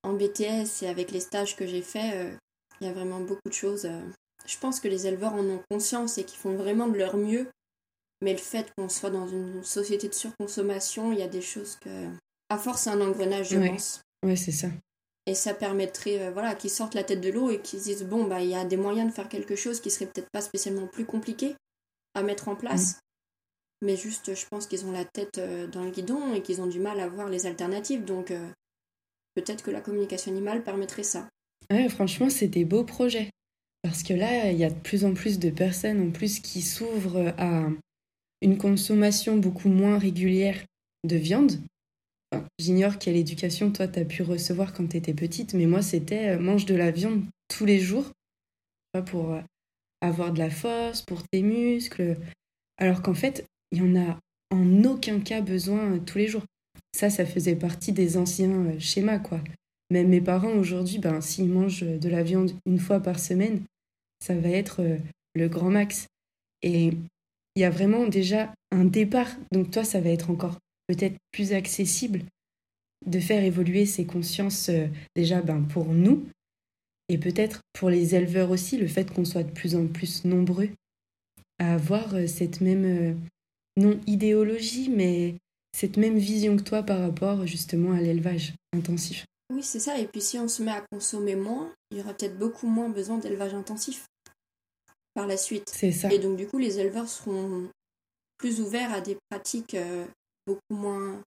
en 0.03 0.13
BTS 0.13 0.83
et 0.83 0.87
avec 0.87 1.11
les 1.11 1.19
stages 1.19 1.55
que 1.55 1.65
j'ai 1.65 1.81
faits, 1.81 2.37
il 2.79 2.87
y 2.87 2.89
a 2.89 2.93
vraiment 2.93 3.19
beaucoup 3.19 3.49
de 3.49 3.53
choses. 3.53 3.87
je 4.45 4.57
pense 4.57 4.79
que 4.79 4.87
les 4.87 5.07
éleveurs 5.07 5.33
en 5.33 5.45
ont 5.45 5.61
conscience 5.69 6.17
et 6.17 6.23
qu'ils 6.23 6.39
font 6.39 6.55
vraiment 6.55 6.87
de 6.87 6.97
leur 6.97 7.17
mieux 7.17 7.47
mais 8.21 8.33
le 8.33 8.39
fait 8.39 8.71
qu'on 8.77 8.87
soit 8.87 9.09
dans 9.09 9.27
une 9.27 9.63
société 9.63 10.07
de 10.07 10.13
surconsommation, 10.13 11.11
il 11.11 11.19
y 11.19 11.23
a 11.23 11.27
des 11.27 11.41
choses 11.41 11.77
que. 11.81 12.07
À 12.49 12.57
force, 12.57 12.81
c'est 12.81 12.89
un 12.89 13.01
engrenage, 13.01 13.49
je 13.49 13.57
pense. 13.57 14.01
Ouais, 14.23 14.35
c'est 14.35 14.51
ça. 14.51 14.67
Et 15.27 15.35
ça 15.35 15.53
permettrait 15.53 16.19
euh, 16.19 16.31
voilà, 16.31 16.55
qu'ils 16.55 16.69
sortent 16.69 16.95
la 16.95 17.03
tête 17.03 17.21
de 17.21 17.29
l'eau 17.29 17.49
et 17.49 17.59
qu'ils 17.61 17.79
se 17.79 17.85
disent 17.85 18.03
bon, 18.03 18.25
bah, 18.25 18.41
il 18.41 18.49
y 18.49 18.55
a 18.55 18.65
des 18.65 18.77
moyens 18.77 19.09
de 19.09 19.13
faire 19.13 19.29
quelque 19.29 19.55
chose 19.55 19.79
qui 19.79 19.91
serait 19.91 20.07
peut-être 20.07 20.29
pas 20.31 20.41
spécialement 20.41 20.87
plus 20.87 21.05
compliqué 21.05 21.55
à 22.15 22.23
mettre 22.23 22.47
en 22.47 22.55
place. 22.55 22.95
Mm. 22.95 22.99
Mais 23.83 23.97
juste, 23.97 24.35
je 24.35 24.45
pense 24.49 24.67
qu'ils 24.67 24.85
ont 24.85 24.91
la 24.91 25.05
tête 25.05 25.37
euh, 25.37 25.67
dans 25.67 25.83
le 25.83 25.91
guidon 25.91 26.33
et 26.33 26.41
qu'ils 26.41 26.61
ont 26.61 26.67
du 26.67 26.79
mal 26.79 26.99
à 26.99 27.07
voir 27.07 27.29
les 27.29 27.45
alternatives. 27.45 28.05
Donc, 28.05 28.31
euh, 28.31 28.47
peut-être 29.35 29.63
que 29.63 29.71
la 29.71 29.81
communication 29.81 30.31
animale 30.31 30.63
permettrait 30.63 31.03
ça. 31.03 31.29
Ouais, 31.71 31.89
franchement, 31.89 32.29
c'est 32.29 32.47
des 32.47 32.65
beaux 32.65 32.83
projets. 32.83 33.29
Parce 33.81 34.03
que 34.03 34.13
là, 34.13 34.51
il 34.51 34.57
y 34.57 34.63
a 34.63 34.69
de 34.69 34.79
plus 34.79 35.05
en 35.05 35.13
plus 35.13 35.39
de 35.39 35.49
personnes 35.49 36.09
en 36.09 36.11
plus 36.11 36.39
qui 36.39 36.61
s'ouvrent 36.61 37.33
à, 37.39 37.69
une 38.41 38.57
consommation 38.57 39.37
beaucoup 39.37 39.69
moins 39.69 39.97
régulière 39.97 40.63
de 41.03 41.15
viande. 41.15 41.53
J'ignore 42.59 42.99
quelle 42.99 43.17
éducation 43.17 43.71
toi 43.71 43.87
t'as 43.87 44.05
pu 44.05 44.23
recevoir 44.23 44.73
quand 44.73 44.87
t'étais 44.87 45.13
petite, 45.13 45.53
mais 45.53 45.65
moi 45.65 45.81
c'était 45.81 46.29
euh, 46.29 46.39
mange 46.39 46.65
de 46.65 46.75
la 46.75 46.91
viande 46.91 47.23
tous 47.47 47.65
les 47.65 47.79
jours 47.79 48.05
pour 49.07 49.33
euh, 49.33 49.41
avoir 50.01 50.31
de 50.31 50.39
la 50.39 50.49
force, 50.49 51.01
pour 51.01 51.23
tes 51.27 51.41
muscles, 51.41 52.17
alors 52.77 53.01
qu'en 53.01 53.13
fait 53.13 53.45
il 53.71 53.79
y 53.79 53.81
en 53.81 53.99
a 53.99 54.19
en 54.51 54.83
aucun 54.83 55.19
cas 55.19 55.41
besoin 55.41 55.93
euh, 55.93 55.99
tous 55.99 56.17
les 56.17 56.27
jours. 56.27 56.43
Ça, 56.93 57.09
ça 57.09 57.25
faisait 57.25 57.55
partie 57.55 57.93
des 57.93 58.17
anciens 58.17 58.77
schémas 58.79 59.19
quoi. 59.19 59.41
Même 59.89 60.09
mes 60.09 60.21
parents 60.21 60.53
aujourd'hui, 60.53 60.99
ben 60.99 61.19
s'ils 61.19 61.49
mangent 61.49 61.81
de 61.83 62.09
la 62.09 62.23
viande 62.23 62.51
une 62.65 62.79
fois 62.79 62.99
par 62.99 63.19
semaine, 63.19 63.63
ça 64.19 64.35
va 64.35 64.49
être 64.49 64.81
le 65.35 65.49
grand 65.49 65.69
max. 65.69 66.07
Et 66.61 66.93
il 67.55 67.61
y 67.61 67.65
a 67.65 67.69
vraiment 67.69 68.07
déjà 68.07 68.53
un 68.71 68.85
départ. 68.85 69.29
Donc 69.51 69.71
toi, 69.71 69.83
ça 69.83 69.99
va 69.99 70.09
être 70.09 70.29
encore 70.29 70.57
peut-être 70.91 71.15
plus 71.31 71.53
accessible 71.53 72.23
de 73.05 73.19
faire 73.19 73.43
évoluer 73.43 73.85
ces 73.85 74.05
consciences 74.05 74.69
euh, 74.69 74.87
déjà 75.15 75.41
ben, 75.41 75.61
pour 75.61 75.85
nous 75.87 76.25
et 77.09 77.17
peut-être 77.17 77.61
pour 77.73 77.89
les 77.89 78.15
éleveurs 78.15 78.51
aussi, 78.51 78.77
le 78.77 78.87
fait 78.87 79.11
qu'on 79.11 79.25
soit 79.25 79.43
de 79.43 79.51
plus 79.51 79.75
en 79.75 79.87
plus 79.87 80.25
nombreux 80.25 80.69
à 81.59 81.73
avoir 81.73 82.15
euh, 82.15 82.27
cette 82.27 82.61
même, 82.61 82.85
euh, 82.85 83.13
non 83.77 83.99
idéologie, 84.05 84.89
mais 84.89 85.35
cette 85.75 85.97
même 85.97 86.17
vision 86.17 86.57
que 86.57 86.63
toi 86.63 86.83
par 86.83 86.99
rapport 86.99 87.47
justement 87.47 87.93
à 87.93 88.01
l'élevage 88.01 88.53
intensif. 88.73 89.25
Oui, 89.53 89.63
c'est 89.63 89.79
ça. 89.79 89.97
Et 89.97 90.07
puis 90.07 90.21
si 90.21 90.37
on 90.37 90.47
se 90.47 90.61
met 90.61 90.71
à 90.71 90.85
consommer 90.91 91.35
moins, 91.35 91.73
il 91.91 91.97
y 91.97 92.01
aura 92.01 92.13
peut-être 92.13 92.37
beaucoup 92.37 92.67
moins 92.67 92.89
besoin 92.89 93.17
d'élevage 93.17 93.53
intensif. 93.53 94.05
par 95.13 95.27
la 95.27 95.37
suite. 95.37 95.69
C'est 95.69 95.91
ça. 95.91 96.11
Et 96.13 96.19
donc, 96.19 96.37
du 96.37 96.47
coup, 96.47 96.57
les 96.57 96.79
éleveurs 96.79 97.09
seront 97.09 97.69
plus 98.37 98.61
ouverts 98.61 98.93
à 98.93 99.01
des 99.01 99.17
pratiques 99.29 99.75
beaucoup 100.47 100.59
moins. 100.71 101.21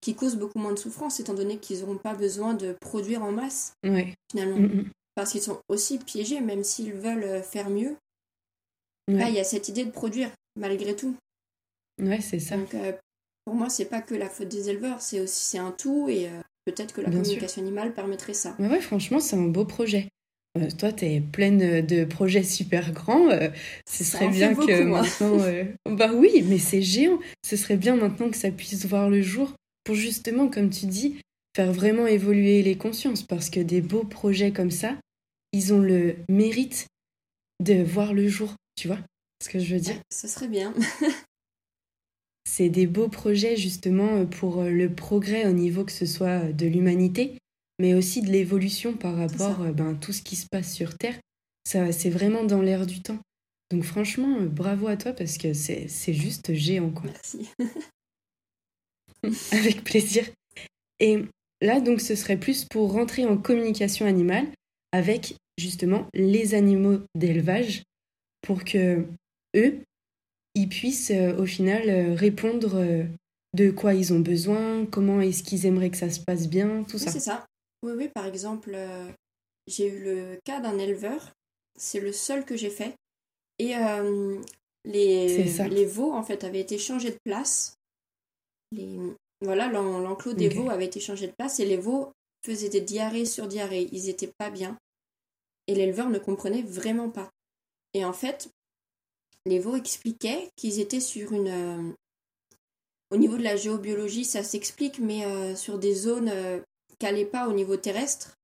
qui 0.00 0.14
causent 0.14 0.36
beaucoup 0.36 0.60
moins 0.60 0.72
de 0.72 0.78
souffrance, 0.78 1.18
étant 1.18 1.34
donné 1.34 1.58
qu'ils 1.58 1.80
n'auront 1.80 1.98
pas 1.98 2.14
besoin 2.14 2.54
de 2.54 2.72
produire 2.80 3.24
en 3.24 3.32
masse, 3.32 3.72
Ouais. 3.84 4.14
finalement. 4.30 4.56
Mm, 4.58 4.82
mm. 4.82 4.90
Parce 5.16 5.32
qu'ils 5.32 5.42
sont 5.42 5.60
aussi 5.68 5.98
piégés, 5.98 6.40
même 6.40 6.62
s'ils 6.62 6.92
veulent 6.92 7.24
euh, 7.24 7.42
faire 7.42 7.68
mieux. 7.68 7.96
Ouais. 9.10 9.28
Il 9.30 9.34
y 9.34 9.40
a 9.40 9.44
cette 9.44 9.68
idée 9.68 9.84
de 9.84 9.90
produire, 9.90 10.30
malgré 10.54 10.94
tout. 10.94 11.16
Ouais, 12.00 12.20
c'est 12.20 12.38
ça. 12.38 12.56
Donc, 12.56 12.74
euh, 12.74 12.92
pour 13.44 13.54
moi, 13.56 13.68
c'est 13.70 13.86
pas 13.86 14.00
que 14.00 14.14
la 14.14 14.28
faute 14.28 14.46
des 14.48 14.70
éleveurs, 14.70 15.02
c'est 15.02 15.18
aussi 15.20 15.42
c'est 15.44 15.58
un 15.58 15.72
tout, 15.72 16.08
et 16.08 16.28
euh, 16.28 16.40
peut-être 16.64 16.94
que 16.94 17.00
la 17.00 17.08
Bien 17.08 17.18
sûr. 17.18 17.32
communication 17.32 17.62
animale 17.62 17.92
permettrait 17.92 18.34
ça. 18.34 18.54
Ouais, 18.60 18.68
ouais, 18.68 18.80
franchement, 18.80 19.18
c'est 19.18 19.34
un 19.36 19.48
beau 19.48 19.64
projet. 19.64 20.08
Euh, 20.62 20.68
toi, 20.78 20.92
t'es 20.92 21.20
pleine 21.20 21.84
de 21.84 22.04
projets 22.04 22.42
super 22.42 22.92
grands. 22.92 23.28
euh, 23.30 23.48
ce 23.88 24.04
serait 24.04 24.26
en 24.26 24.30
fait 24.32 24.38
bien 24.38 24.50
beaucoup, 24.52 24.66
que 24.66 24.84
moi. 24.84 25.02
maintenant. 25.02 25.42
euh, 25.42 25.64
Bah 25.96 26.10
oui, 26.14 26.44
mais 26.46 26.58
c'est 26.58 26.82
géant. 26.82 27.18
Ce 27.44 27.56
serait 27.56 27.76
bien 27.76 27.96
maintenant 27.96 28.30
que 28.30 28.36
ça 28.36 28.50
puisse 28.50 28.84
voir 28.86 29.08
le 29.10 29.22
jour 29.22 29.52
pour 29.84 29.94
justement, 29.94 30.48
comme 30.48 30.70
tu 30.70 30.86
dis, 30.86 31.16
faire 31.56 31.72
vraiment 31.72 32.06
évoluer 32.06 32.62
les 32.62 32.76
consciences. 32.76 33.22
Parce 33.22 33.50
que 33.50 33.60
des 33.60 33.80
beaux 33.80 34.04
projets 34.04 34.52
comme 34.52 34.70
ça, 34.70 34.96
ils 35.52 35.72
ont 35.72 35.80
le 35.80 36.16
mérite 36.28 36.86
de 37.64 37.82
voir 37.82 38.12
le 38.14 38.28
jour. 38.28 38.54
Tu 38.76 38.86
vois 38.88 38.98
ce 39.42 39.48
que 39.48 39.58
je 39.58 39.74
veux 39.74 39.80
dire? 39.80 39.94
Ouais, 39.94 40.00
ce 40.12 40.28
serait 40.28 40.48
bien. 40.48 40.74
C'est 42.44 42.68
des 42.70 42.86
beaux 42.86 43.08
projets 43.08 43.56
justement 43.56 44.24
pour 44.26 44.62
le 44.62 44.88
progrès 44.92 45.46
au 45.46 45.52
niveau 45.52 45.84
que 45.84 45.92
ce 45.92 46.06
soit 46.06 46.40
de 46.52 46.66
l'humanité, 46.66 47.34
mais 47.78 47.94
aussi 47.94 48.22
de 48.22 48.30
l'évolution 48.30 48.94
par 48.94 49.16
rapport 49.16 49.62
à 49.62 49.72
ben, 49.72 49.94
tout 49.94 50.12
ce 50.12 50.22
qui 50.22 50.36
se 50.36 50.46
passe 50.46 50.72
sur 50.72 50.96
Terre. 50.96 51.18
Ça, 51.64 51.92
c'est 51.92 52.10
vraiment 52.10 52.44
dans 52.44 52.62
l'air 52.62 52.86
du 52.86 53.02
temps. 53.02 53.18
Donc 53.70 53.84
franchement, 53.84 54.38
euh, 54.40 54.46
bravo 54.46 54.88
à 54.88 54.96
toi 54.96 55.12
parce 55.12 55.36
que 55.36 55.52
c'est 55.52 55.88
c'est 55.88 56.14
juste 56.14 56.54
géant 56.54 56.90
quoi. 56.90 57.10
Merci. 57.10 57.48
Avec 59.52 59.84
plaisir. 59.84 60.24
Et 61.00 61.24
là 61.60 61.80
donc 61.80 62.00
ce 62.00 62.14
serait 62.14 62.38
plus 62.38 62.64
pour 62.64 62.92
rentrer 62.92 63.26
en 63.26 63.36
communication 63.36 64.06
animale 64.06 64.46
avec 64.92 65.36
justement 65.58 66.06
les 66.14 66.54
animaux 66.54 67.00
d'élevage 67.14 67.82
pour 68.42 68.64
que 68.64 69.04
eux 69.56 69.80
ils 70.54 70.68
puissent 70.68 71.10
euh, 71.10 71.36
au 71.36 71.46
final 71.46 71.88
euh, 71.88 72.14
répondre 72.14 72.72
euh, 72.74 73.04
de 73.54 73.70
quoi 73.70 73.94
ils 73.94 74.12
ont 74.12 74.20
besoin, 74.20 74.86
comment 74.86 75.20
est-ce 75.20 75.42
qu'ils 75.42 75.66
aimeraient 75.66 75.90
que 75.90 75.96
ça 75.96 76.10
se 76.10 76.20
passe 76.20 76.48
bien, 76.48 76.84
tout 76.84 76.96
Oui, 76.96 77.02
ça. 77.02 77.10
c'est 77.10 77.20
ça. 77.20 77.46
Oui, 77.82 77.92
oui, 77.96 78.08
par 78.08 78.26
exemple, 78.26 78.72
euh, 78.74 79.10
j'ai 79.66 79.88
eu 79.88 80.02
le 80.04 80.40
cas 80.44 80.60
d'un 80.60 80.78
éleveur. 80.78 81.32
C'est 81.76 82.00
le 82.00 82.12
seul 82.12 82.44
que 82.44 82.56
j'ai 82.56 82.70
fait. 82.70 82.94
Et 83.58 83.76
euh, 83.76 84.40
les, 84.84 85.44
les 85.68 85.86
veaux, 85.86 86.12
en 86.12 86.22
fait, 86.22 86.44
avaient 86.44 86.60
été 86.60 86.78
changés 86.78 87.10
de 87.10 87.18
place. 87.24 87.74
Les, 88.72 88.98
voilà, 89.42 89.68
l'en- 89.68 90.00
l'enclos 90.00 90.34
des 90.34 90.48
veaux 90.48 90.70
avait 90.70 90.86
été 90.86 91.00
changé 91.00 91.26
de 91.28 91.32
place 91.32 91.60
et 91.60 91.66
les 91.66 91.76
veaux 91.76 92.12
faisaient 92.44 92.68
des 92.68 92.80
diarrhées 92.80 93.26
sur 93.26 93.48
diarrhées. 93.48 93.88
Ils 93.92 94.08
étaient 94.08 94.32
pas 94.38 94.50
bien. 94.50 94.78
Et 95.66 95.74
l'éleveur 95.74 96.10
ne 96.10 96.18
comprenait 96.18 96.62
vraiment 96.62 97.10
pas. 97.10 97.30
Et 97.94 98.04
en 98.04 98.12
fait, 98.12 98.48
les 99.46 99.58
veaux 99.58 99.76
expliquaient 99.76 100.50
qu'ils 100.56 100.80
étaient 100.80 101.00
sur 101.00 101.32
une. 101.32 101.48
euh, 101.48 101.92
au 103.10 103.16
niveau 103.16 103.36
de 103.36 103.42
la 103.42 103.56
géobiologie, 103.56 104.24
ça 104.24 104.42
s'explique, 104.42 104.98
mais 104.98 105.24
euh, 105.24 105.54
sur 105.56 105.78
des 105.78 105.94
zones 105.94 106.28
euh, 106.28 106.60
qui 106.98 107.06
n'allaient 107.06 107.24
pas 107.24 107.48
au 107.48 107.52
niveau 107.52 107.76
terrestre. 107.76 108.34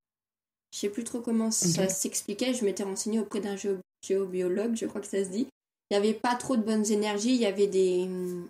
Je 0.73 0.79
sais 0.81 0.89
plus 0.89 1.05
trop 1.05 1.21
comment 1.21 1.51
ça 1.51 1.89
s'expliquait. 1.89 2.55
Je 2.55 2.65
m'étais 2.65 2.83
renseignée 2.83 3.21
auprès 3.21 3.41
d'un 3.41 3.57
géo- 3.57 3.79
géobiologue, 4.07 4.75
je 4.77 4.87
crois 4.87 5.01
que 5.01 5.07
ça 5.07 5.25
se 5.25 5.29
dit. 5.31 5.47
Il 5.91 5.95
n'y 5.95 5.97
avait 5.97 6.15
pas 6.15 6.35
trop 6.35 6.57
de 6.57 6.63
bonnes 6.63 6.91
énergies. 6.91 7.35
Il 7.35 7.41
y 7.41 7.47
avait 7.47 7.67
des. 7.69 8.03
hum, 8.05 8.49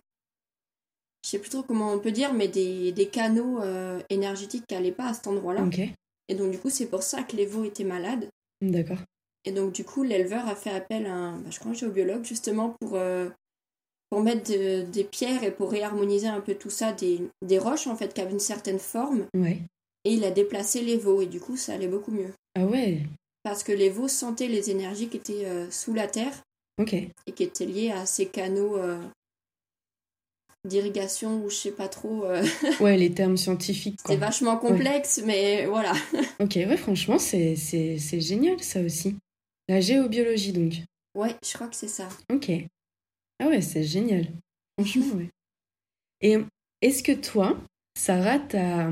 Je 1.24 1.30
sais 1.30 1.38
plus 1.38 1.50
trop 1.50 1.62
comment 1.62 1.92
on 1.92 1.98
peut 1.98 2.12
dire, 2.12 2.32
mais 2.34 2.48
des, 2.48 2.92
des 2.92 3.08
canaux 3.08 3.60
euh, 3.62 4.00
énergétiques 4.10 4.64
qui 4.68 4.74
n'allaient 4.74 4.92
pas 4.92 5.08
à 5.08 5.14
cet 5.14 5.26
endroit-là. 5.26 5.62
Et 6.28 6.34
donc, 6.34 6.50
du 6.52 6.58
coup, 6.58 6.70
c'est 6.70 6.86
pour 6.86 7.02
ça 7.02 7.22
que 7.22 7.36
les 7.36 7.46
veaux 7.46 7.64
étaient 7.64 7.84
malades. 7.84 8.28
d'accord. 8.62 8.98
Et 9.46 9.52
donc, 9.52 9.72
du 9.72 9.84
coup, 9.84 10.02
l'éleveur 10.02 10.48
a 10.48 10.56
fait 10.56 10.70
appel 10.70 11.04
à 11.06 11.12
un, 11.12 11.36
bah, 11.38 11.50
je 11.50 11.58
crois, 11.58 11.72
un 11.72 11.74
géobiologue, 11.74 12.24
justement, 12.24 12.74
pour, 12.80 12.94
euh, 12.94 13.28
pour 14.08 14.22
mettre 14.22 14.50
de- 14.50 14.82
des 14.90 15.04
pierres 15.04 15.44
et 15.44 15.50
pour 15.50 15.70
réharmoniser 15.70 16.28
un 16.28 16.40
peu 16.40 16.54
tout 16.54 16.70
ça, 16.70 16.92
des, 16.94 17.20
des 17.42 17.58
roches, 17.58 17.86
en 17.86 17.94
fait, 17.96 18.14
qui 18.14 18.22
avaient 18.22 18.30
une 18.32 18.38
certaine 18.40 18.78
forme. 18.78 19.26
Ouais. 19.36 19.60
Et 20.04 20.12
il 20.12 20.24
a 20.24 20.30
déplacé 20.30 20.82
les 20.82 20.96
veaux, 20.98 21.22
et 21.22 21.26
du 21.26 21.40
coup, 21.40 21.56
ça 21.56 21.74
allait 21.74 21.88
beaucoup 21.88 22.10
mieux. 22.12 22.32
Ah 22.54 22.66
ouais, 22.66 23.02
Parce 23.42 23.62
que 23.62 23.72
les 23.72 23.88
veaux 23.90 24.08
sentaient 24.08 24.48
les 24.48 24.70
énergies 24.70 25.08
qui 25.08 25.16
étaient 25.16 25.46
euh, 25.46 25.70
sous 25.70 25.94
la 25.94 26.06
terre 26.08 26.42
ok. 26.78 26.92
et 26.94 27.32
qui 27.34 27.42
étaient 27.42 27.64
liées 27.66 27.90
à 27.90 28.04
ces 28.06 28.26
canaux 28.26 28.76
euh, 28.76 28.98
d'irrigation, 30.64 31.44
ou 31.44 31.50
je 31.50 31.56
sais 31.56 31.70
pas 31.72 31.88
trop. 31.88 32.24
euh, 32.24 32.42
Ouais, 32.80 32.96
les 32.96 33.12
termes 33.12 33.36
scientifiques. 33.36 33.98
C'était 34.00 34.16
vachement 34.16 34.56
complexe, 34.56 35.20
mais 35.24 35.66
voilà. 35.66 35.92
Ok, 36.40 36.54
ouais, 36.56 36.76
franchement, 36.76 37.18
c'est 37.18 37.54
c'est- 37.56 37.98
c'est 37.98 38.20
génial 38.20 38.60
ça 38.62 38.80
aussi. 38.80 39.16
La 39.68 39.80
géobiologie 39.80 40.52
donc. 40.52 40.74
Ouais, 41.14 41.34
je 41.46 41.52
crois 41.54 41.68
que 41.68 41.76
c'est 41.76 41.88
ça. 41.88 42.08
Ok. 42.32 42.50
Ah 43.40 43.48
ouais, 43.48 43.60
c'est 43.60 43.84
génial. 43.84 44.26
Franchement, 44.78 45.16
ouais. 45.16 45.30
Et 46.20 46.36
est-ce 46.82 47.02
que 47.02 47.12
toi, 47.12 47.56
Sarah, 47.98 48.38
t'as 48.38 48.90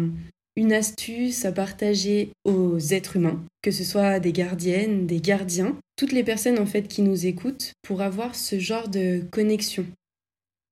une 0.56 0.73
astuce 0.73 1.44
à 1.44 1.52
partager 1.52 2.32
aux 2.44 2.78
êtres 2.78 3.16
humains, 3.16 3.42
que 3.62 3.71
ce 3.71 3.85
soit 3.85 4.21
des 4.21 4.32
gardiennes, 4.32 5.06
des 5.06 5.21
gardiens, 5.21 5.76
toutes 5.97 6.12
les 6.12 6.25
personnes 6.25 6.59
en 6.59 6.66
fait 6.66 6.88
qui 6.88 7.02
nous 7.02 7.26
écoutent, 7.26 7.73
pour 7.82 8.02
avoir 8.02 8.35
ce 8.35 8.59
genre 8.59 8.88
de 8.88 9.23
connexion 9.30 9.87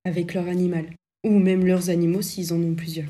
avec 0.05 0.35
leur 0.35 0.49
animal, 0.49 0.87
ou 1.25 1.39
même 1.39 1.67
leurs 1.67 1.91
animaux 1.91 2.23
s'ils 2.23 2.53
en 2.53 2.63
ont 2.63 2.75
plusieurs. 2.75 3.09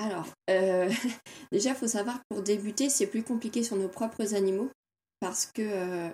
Alors, 0.00 0.28
euh, 0.50 0.90
déjà, 1.52 1.70
il 1.70 1.76
faut 1.76 1.88
savoir 1.88 2.16
que 2.18 2.36
pour 2.36 2.42
débuter, 2.42 2.88
c'est 2.88 3.06
plus 3.06 3.22
compliqué 3.22 3.62
sur 3.62 3.76
nos 3.76 3.88
propres 3.88 4.34
animaux 4.34 4.70
parce 5.20 5.46
que 5.46 5.62
euh, 5.62 6.08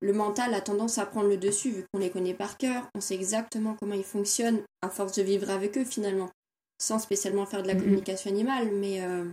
le 0.00 0.12
mental 0.12 0.52
a 0.52 0.60
tendance 0.60 0.98
à 0.98 1.06
prendre 1.06 1.28
le 1.28 1.38
dessus 1.38 1.70
vu 1.70 1.84
qu'on 1.92 2.00
les 2.00 2.10
connaît 2.10 2.34
par 2.34 2.58
cœur, 2.58 2.88
on 2.94 3.00
sait 3.00 3.14
exactement 3.14 3.74
comment 3.80 3.94
ils 3.94 4.04
fonctionnent 4.04 4.62
à 4.82 4.90
force 4.90 5.16
de 5.16 5.22
vivre 5.22 5.50
avec 5.50 5.78
eux 5.78 5.84
finalement, 5.84 6.30
sans 6.78 6.98
spécialement 6.98 7.46
faire 7.46 7.62
de 7.62 7.68
la 7.68 7.74
communication 7.74 8.30
animale. 8.30 8.70
Mais 8.72 9.02
euh, 9.02 9.24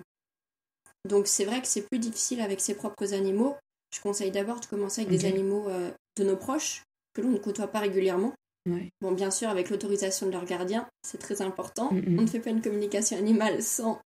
donc, 1.08 1.28
c'est 1.28 1.46
vrai 1.46 1.62
que 1.62 1.68
c'est 1.68 1.88
plus 1.88 2.00
difficile 2.00 2.42
avec 2.42 2.60
ses 2.60 2.76
propres 2.76 3.14
animaux. 3.14 3.56
Je 3.94 4.02
conseille 4.02 4.32
d'abord 4.32 4.60
de 4.60 4.66
commencer 4.66 5.02
avec 5.02 5.12
des 5.12 5.26
animaux 5.26 5.68
euh, 5.68 5.92
de 6.18 6.24
nos 6.24 6.38
proches 6.38 6.84
que 7.14 7.22
l'on 7.22 7.30
ne 7.30 7.38
côtoie 7.38 7.68
pas 7.68 7.80
régulièrement. 7.80 8.34
Ouais. 8.70 8.90
Bon, 9.02 9.12
bien 9.12 9.32
sûr, 9.32 9.50
avec 9.50 9.70
l'autorisation 9.70 10.28
de 10.28 10.32
leur 10.32 10.46
gardien, 10.46 10.88
c'est 11.04 11.18
très 11.18 11.42
important. 11.42 11.90
On 11.92 12.22
ne 12.22 12.28
fait 12.28 12.40
pas 12.40 12.52
une 12.52 12.62
communication 12.62 13.18
animale 13.18 13.62
sans, 13.64 14.00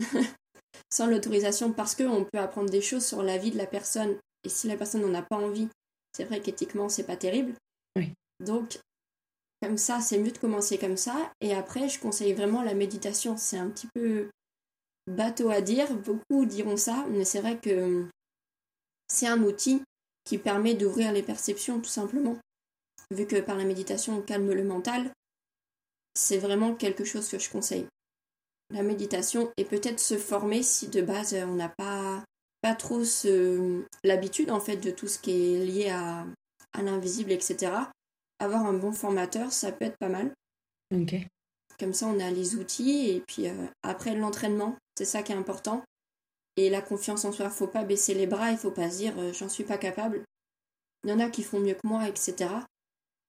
sans 0.90 1.06
l'autorisation 1.06 1.72
parce 1.72 1.94
qu'on 1.94 2.24
peut 2.24 2.38
apprendre 2.38 2.70
des 2.70 2.80
choses 2.80 3.04
sur 3.04 3.22
la 3.22 3.36
vie 3.36 3.50
de 3.50 3.58
la 3.58 3.66
personne. 3.66 4.16
Et 4.44 4.48
si 4.48 4.66
la 4.66 4.76
personne 4.76 5.02
n'en 5.02 5.14
a 5.14 5.22
pas 5.22 5.36
envie, 5.36 5.68
c'est 6.16 6.24
vrai 6.24 6.40
qu'éthiquement, 6.40 6.88
c'est 6.88 7.04
pas 7.04 7.16
terrible. 7.16 7.52
Oui. 7.96 8.12
Donc, 8.40 8.80
comme 9.62 9.78
ça, 9.78 10.00
c'est 10.00 10.18
mieux 10.18 10.30
de 10.30 10.38
commencer 10.38 10.78
comme 10.78 10.96
ça. 10.96 11.32
Et 11.40 11.54
après, 11.54 11.88
je 11.88 11.98
conseille 12.00 12.32
vraiment 12.32 12.62
la 12.62 12.74
méditation. 12.74 13.36
C'est 13.36 13.58
un 13.58 13.68
petit 13.68 13.88
peu 13.94 14.30
bateau 15.06 15.50
à 15.50 15.60
dire, 15.60 15.92
beaucoup 15.94 16.44
diront 16.44 16.76
ça, 16.76 17.06
mais 17.10 17.24
c'est 17.24 17.40
vrai 17.40 17.58
que 17.58 18.06
c'est 19.08 19.26
un 19.26 19.42
outil 19.42 19.82
qui 20.24 20.38
permet 20.38 20.74
d'ouvrir 20.74 21.12
les 21.12 21.22
perceptions, 21.22 21.80
tout 21.80 21.88
simplement 21.88 22.36
vu 23.10 23.26
que 23.26 23.40
par 23.40 23.56
la 23.56 23.64
méditation 23.64 24.18
on 24.18 24.20
calme 24.20 24.52
le 24.52 24.64
mental, 24.64 25.10
c'est 26.14 26.38
vraiment 26.38 26.74
quelque 26.74 27.04
chose 27.04 27.28
que 27.28 27.38
je 27.38 27.50
conseille. 27.50 27.86
La 28.70 28.82
méditation 28.82 29.50
et 29.56 29.64
peut-être 29.64 30.00
se 30.00 30.18
former 30.18 30.62
si 30.62 30.88
de 30.88 31.00
base 31.00 31.32
euh, 31.32 31.46
on 31.46 31.54
n'a 31.54 31.70
pas, 31.70 32.22
pas 32.60 32.74
trop 32.74 33.04
ce- 33.04 33.82
l'habitude 34.04 34.50
en 34.50 34.60
fait 34.60 34.76
de 34.76 34.90
tout 34.90 35.08
ce 35.08 35.18
qui 35.18 35.54
est 35.54 35.64
lié 35.64 35.88
à 35.88 36.26
l'invisible, 36.82 37.32
etc. 37.32 37.72
Avoir 38.38 38.64
un 38.66 38.72
bon 38.72 38.92
formateur, 38.92 39.52
ça 39.52 39.72
peut 39.72 39.84
être 39.84 39.98
pas 39.98 40.08
mal. 40.08 40.32
Ok. 40.94 41.14
Comme 41.78 41.94
ça, 41.94 42.06
on 42.06 42.20
a 42.20 42.30
les 42.30 42.56
outils 42.56 43.10
et 43.10 43.20
puis 43.20 43.48
euh, 43.48 43.66
après 43.82 44.14
l'entraînement, 44.14 44.76
c'est 44.96 45.04
ça 45.04 45.22
qui 45.22 45.32
est 45.32 45.36
important. 45.36 45.82
Et 46.56 46.70
la 46.70 46.82
confiance 46.82 47.24
en 47.24 47.32
soi, 47.32 47.50
faut 47.50 47.68
pas 47.68 47.84
baisser 47.84 48.14
les 48.14 48.26
bras, 48.26 48.50
il 48.50 48.58
faut 48.58 48.70
pas 48.70 48.90
se 48.90 48.96
dire 48.96 49.14
euh, 49.18 49.32
j'en 49.32 49.48
suis 49.48 49.64
pas 49.64 49.78
capable. 49.78 50.24
Il 51.04 51.10
y 51.10 51.12
en 51.12 51.20
a 51.20 51.30
qui 51.30 51.44
font 51.44 51.60
mieux 51.60 51.74
que 51.74 51.86
moi, 51.86 52.08
etc. 52.08 52.50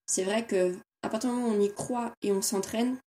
C'est 0.07 0.23
vrai 0.23 0.45
que 0.45 0.75
à 1.03 1.09
partir 1.09 1.29
du 1.29 1.35
moment 1.35 1.49
où 1.49 1.55
on 1.55 1.61
y 1.61 1.71
croit 1.71 2.11
et 2.23 2.31
on 2.31 2.41
s'entraîne, 2.41 2.97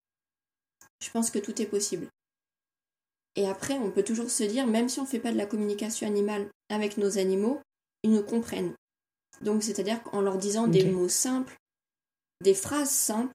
je 1.02 1.10
pense 1.10 1.30
que 1.30 1.38
tout 1.38 1.60
est 1.60 1.66
possible. 1.66 2.08
Et 3.34 3.48
après, 3.48 3.74
on 3.74 3.90
peut 3.90 4.02
toujours 4.02 4.30
se 4.30 4.44
dire, 4.44 4.66
même 4.66 4.88
si 4.88 5.00
on 5.00 5.04
ne 5.04 5.08
fait 5.08 5.18
pas 5.18 5.32
de 5.32 5.38
la 5.38 5.46
communication 5.46 6.06
animale 6.06 6.48
avec 6.68 6.98
nos 6.98 7.18
animaux, 7.18 7.60
ils 8.02 8.12
nous 8.12 8.22
comprennent. 8.22 8.74
Donc, 9.40 9.62
c'est-à-dire 9.62 10.02
qu'en 10.02 10.20
leur 10.20 10.36
disant 10.36 10.68
des 10.68 10.84
mots 10.84 11.08
simples, 11.08 11.56
des 12.42 12.54
phrases 12.54 12.90
simples, 12.90 13.32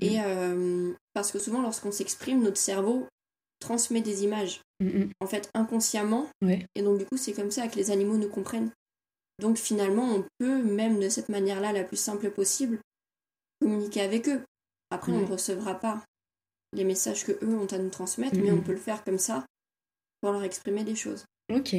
et 0.00 0.20
euh, 0.20 0.92
parce 1.12 1.30
que 1.30 1.38
souvent, 1.38 1.60
lorsqu'on 1.60 1.92
s'exprime, 1.92 2.42
notre 2.42 2.56
cerveau 2.56 3.06
transmet 3.60 4.00
des 4.00 4.24
images, 4.24 4.60
en 5.20 5.26
fait, 5.26 5.50
inconsciemment. 5.54 6.28
Ouais. 6.42 6.66
Et 6.74 6.82
donc, 6.82 6.98
du 6.98 7.06
coup, 7.06 7.16
c'est 7.16 7.32
comme 7.32 7.50
ça 7.50 7.68
que 7.68 7.76
les 7.76 7.90
animaux 7.90 8.16
nous 8.16 8.28
comprennent. 8.28 8.70
Donc 9.40 9.56
finalement, 9.56 10.04
on 10.14 10.24
peut, 10.38 10.62
même 10.62 11.00
de 11.00 11.08
cette 11.08 11.28
manière-là, 11.28 11.72
la 11.72 11.84
plus 11.84 11.96
simple 11.96 12.30
possible, 12.30 12.78
communiquer 13.60 14.02
avec 14.02 14.28
eux. 14.28 14.42
Après, 14.90 15.12
on 15.12 15.20
ne 15.20 15.26
recevra 15.26 15.74
pas 15.74 16.04
les 16.72 16.84
messages 16.84 17.24
que 17.24 17.32
eux 17.44 17.56
ont 17.56 17.66
à 17.66 17.78
nous 17.78 17.90
transmettre, 17.90 18.36
mais 18.36 18.52
on 18.52 18.60
peut 18.60 18.72
le 18.72 18.78
faire 18.78 19.02
comme 19.04 19.18
ça 19.18 19.44
pour 20.20 20.32
leur 20.32 20.44
exprimer 20.44 20.84
des 20.84 20.94
choses. 20.94 21.24
Ok. 21.52 21.74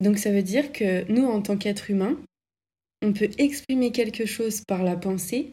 Donc 0.00 0.18
ça 0.18 0.30
veut 0.30 0.42
dire 0.42 0.72
que 0.72 1.10
nous, 1.10 1.24
en 1.24 1.42
tant 1.42 1.56
qu'êtres 1.56 1.90
humains, 1.90 2.16
on 3.02 3.12
peut 3.12 3.30
exprimer 3.38 3.92
quelque 3.92 4.26
chose 4.26 4.62
par 4.66 4.82
la 4.82 4.96
pensée 4.96 5.52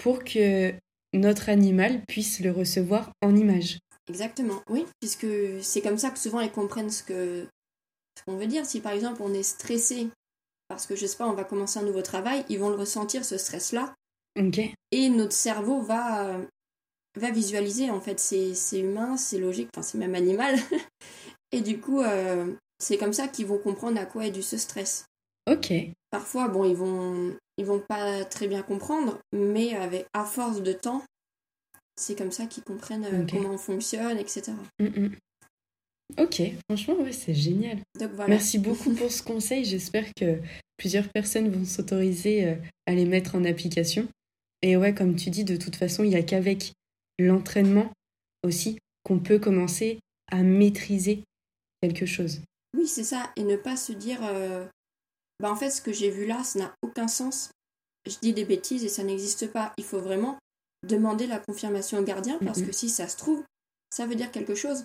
pour 0.00 0.24
que 0.24 0.72
notre 1.12 1.48
animal 1.48 2.02
puisse 2.06 2.40
le 2.40 2.50
recevoir 2.50 3.12
en 3.22 3.36
image. 3.36 3.78
Exactement, 4.08 4.62
oui, 4.68 4.86
puisque 5.00 5.26
c'est 5.62 5.82
comme 5.82 5.98
ça 5.98 6.10
que 6.10 6.18
souvent 6.18 6.40
ils 6.40 6.50
comprennent 6.50 6.90
ce 6.90 7.02
que 7.02 7.46
ce 8.18 8.24
qu'on 8.24 8.36
veut 8.36 8.46
dire. 8.46 8.66
Si 8.66 8.80
par 8.80 8.92
exemple 8.92 9.22
on 9.22 9.32
est 9.34 9.42
stressé 9.42 10.08
parce 10.68 10.86
que 10.86 10.96
je 10.96 11.06
sais 11.06 11.16
pas, 11.16 11.28
on 11.28 11.34
va 11.34 11.44
commencer 11.44 11.78
un 11.78 11.84
nouveau 11.84 12.02
travail, 12.02 12.44
ils 12.48 12.58
vont 12.58 12.70
le 12.70 12.76
ressentir 12.76 13.24
ce 13.24 13.36
stress-là. 13.36 13.94
Ok. 14.38 14.60
Et 14.92 15.08
notre 15.10 15.32
cerveau 15.32 15.80
va 15.80 16.40
va 17.16 17.30
visualiser 17.30 17.90
en 17.90 18.00
fait 18.00 18.20
c'est 18.20 18.54
humain, 18.80 19.16
c'est 19.16 19.38
logique, 19.38 19.68
enfin 19.74 19.82
c'est 19.82 19.98
même 19.98 20.14
animal. 20.14 20.56
et 21.52 21.60
du 21.60 21.80
coup 21.80 22.00
euh, 22.00 22.52
c'est 22.78 22.96
comme 22.96 23.12
ça 23.12 23.28
qu'ils 23.28 23.46
vont 23.46 23.58
comprendre 23.58 24.00
à 24.00 24.06
quoi 24.06 24.26
est 24.26 24.30
dû 24.30 24.42
ce 24.42 24.56
stress. 24.56 25.06
Ok. 25.48 25.72
Parfois 26.10 26.48
bon 26.48 26.64
ils 26.64 26.76
vont 26.76 27.36
ils 27.56 27.66
vont 27.66 27.80
pas 27.80 28.24
très 28.24 28.48
bien 28.48 28.62
comprendre, 28.62 29.18
mais 29.32 29.74
avec 29.74 30.06
à 30.12 30.24
force 30.24 30.62
de 30.62 30.72
temps 30.72 31.02
c'est 32.00 32.16
comme 32.16 32.32
ça 32.32 32.46
qu'ils 32.46 32.64
comprennent 32.64 33.04
euh, 33.04 33.26
comment 33.30 33.50
on 33.50 33.58
fonctionne, 33.58 34.18
etc. 34.18 34.52
Mm, 34.78 34.86
mm. 34.86 35.16
Ok, 36.18 36.42
franchement, 36.68 36.94
ouais, 36.96 37.12
c'est 37.12 37.34
génial. 37.34 37.78
Merci 38.26 38.58
beaucoup 38.58 38.92
pour 38.94 39.12
ce 39.12 39.22
conseil. 39.22 39.64
J'espère 39.64 40.06
que 40.14 40.40
plusieurs 40.76 41.08
personnes 41.08 41.50
vont 41.50 41.64
s'autoriser 41.64 42.46
euh, 42.46 42.54
à 42.86 42.94
les 42.94 43.04
mettre 43.04 43.34
en 43.36 43.44
application. 43.44 44.08
Et 44.62 44.76
ouais, 44.76 44.94
comme 44.94 45.14
tu 45.14 45.30
dis, 45.30 45.44
de 45.44 45.56
toute 45.56 45.76
façon, 45.76 46.02
il 46.02 46.10
n'y 46.10 46.16
a 46.16 46.22
qu'avec 46.22 46.72
l'entraînement 47.18 47.92
aussi 48.42 48.78
qu'on 49.04 49.18
peut 49.18 49.38
commencer 49.38 50.00
à 50.32 50.42
maîtriser 50.42 51.22
quelque 51.82 52.06
chose. 52.06 52.40
Oui, 52.76 52.86
c'est 52.86 53.04
ça. 53.04 53.30
Et 53.36 53.44
ne 53.44 53.56
pas 53.56 53.76
se 53.76 53.92
dire, 53.92 54.20
euh, 54.22 54.64
bah 55.40 55.50
en 55.50 55.56
fait, 55.56 55.70
ce 55.70 55.80
que 55.80 55.92
j'ai 55.92 56.10
vu 56.10 56.26
là, 56.26 56.44
ça 56.44 56.58
n'a 56.58 56.74
aucun 56.82 57.08
sens. 57.08 57.50
Je 58.06 58.16
dis 58.20 58.32
des 58.32 58.44
bêtises 58.44 58.84
et 58.84 58.88
ça 58.88 59.02
n'existe 59.02 59.50
pas. 59.50 59.72
Il 59.78 59.84
faut 59.84 60.00
vraiment 60.00 60.38
demander 60.86 61.26
la 61.26 61.38
confirmation 61.38 61.98
au 61.98 62.02
gardien 62.02 62.38
parce 62.44 62.62
que 62.62 62.72
si 62.72 62.88
ça 62.88 63.08
se 63.08 63.16
trouve, 63.16 63.42
ça 63.94 64.06
veut 64.06 64.14
dire 64.14 64.30
quelque 64.30 64.54
chose. 64.54 64.84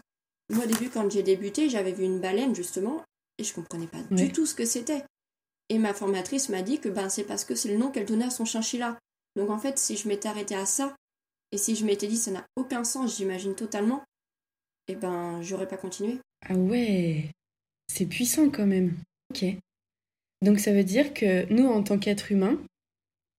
Moi, 0.49 0.65
au 0.65 0.67
début, 0.67 0.89
quand 0.89 1.09
j'ai 1.11 1.23
débuté, 1.23 1.69
j'avais 1.69 1.91
vu 1.91 2.03
une 2.03 2.19
baleine 2.19 2.55
justement 2.55 3.03
et 3.37 3.43
je 3.43 3.53
comprenais 3.53 3.87
pas 3.87 4.01
du 4.11 4.31
tout 4.31 4.45
ce 4.45 4.55
que 4.55 4.65
c'était. 4.65 5.03
Et 5.69 5.79
ma 5.79 5.93
formatrice 5.93 6.49
m'a 6.49 6.61
dit 6.61 6.79
que 6.79 6.89
ben, 6.89 7.09
c'est 7.09 7.23
parce 7.23 7.43
que 7.43 7.55
c'est 7.55 7.69
le 7.69 7.77
nom 7.77 7.91
qu'elle 7.91 8.05
donnait 8.05 8.25
à 8.25 8.29
son 8.29 8.45
chinchilla. 8.45 8.97
Donc 9.35 9.49
en 9.49 9.57
fait, 9.57 9.77
si 9.77 9.97
je 9.97 10.07
m'étais 10.07 10.29
arrêtée 10.29 10.55
à 10.55 10.65
ça 10.65 10.95
et 11.51 11.57
si 11.57 11.75
je 11.75 11.85
m'étais 11.85 12.07
dit 12.07 12.17
ça 12.17 12.31
n'a 12.31 12.45
aucun 12.55 12.83
sens, 12.83 13.17
j'imagine 13.17 13.55
totalement, 13.55 14.03
eh 14.87 14.95
ben 14.95 15.41
j'aurais 15.41 15.67
pas 15.67 15.77
continué. 15.77 16.19
Ah 16.47 16.53
ouais, 16.53 17.31
c'est 17.87 18.05
puissant 18.05 18.49
quand 18.49 18.67
même. 18.67 18.95
Ok. 19.31 19.45
Donc 20.41 20.59
ça 20.59 20.73
veut 20.73 20.83
dire 20.83 21.13
que 21.13 21.51
nous, 21.51 21.65
en 21.65 21.83
tant 21.83 21.97
qu'êtres 21.97 22.31
humains, 22.31 22.59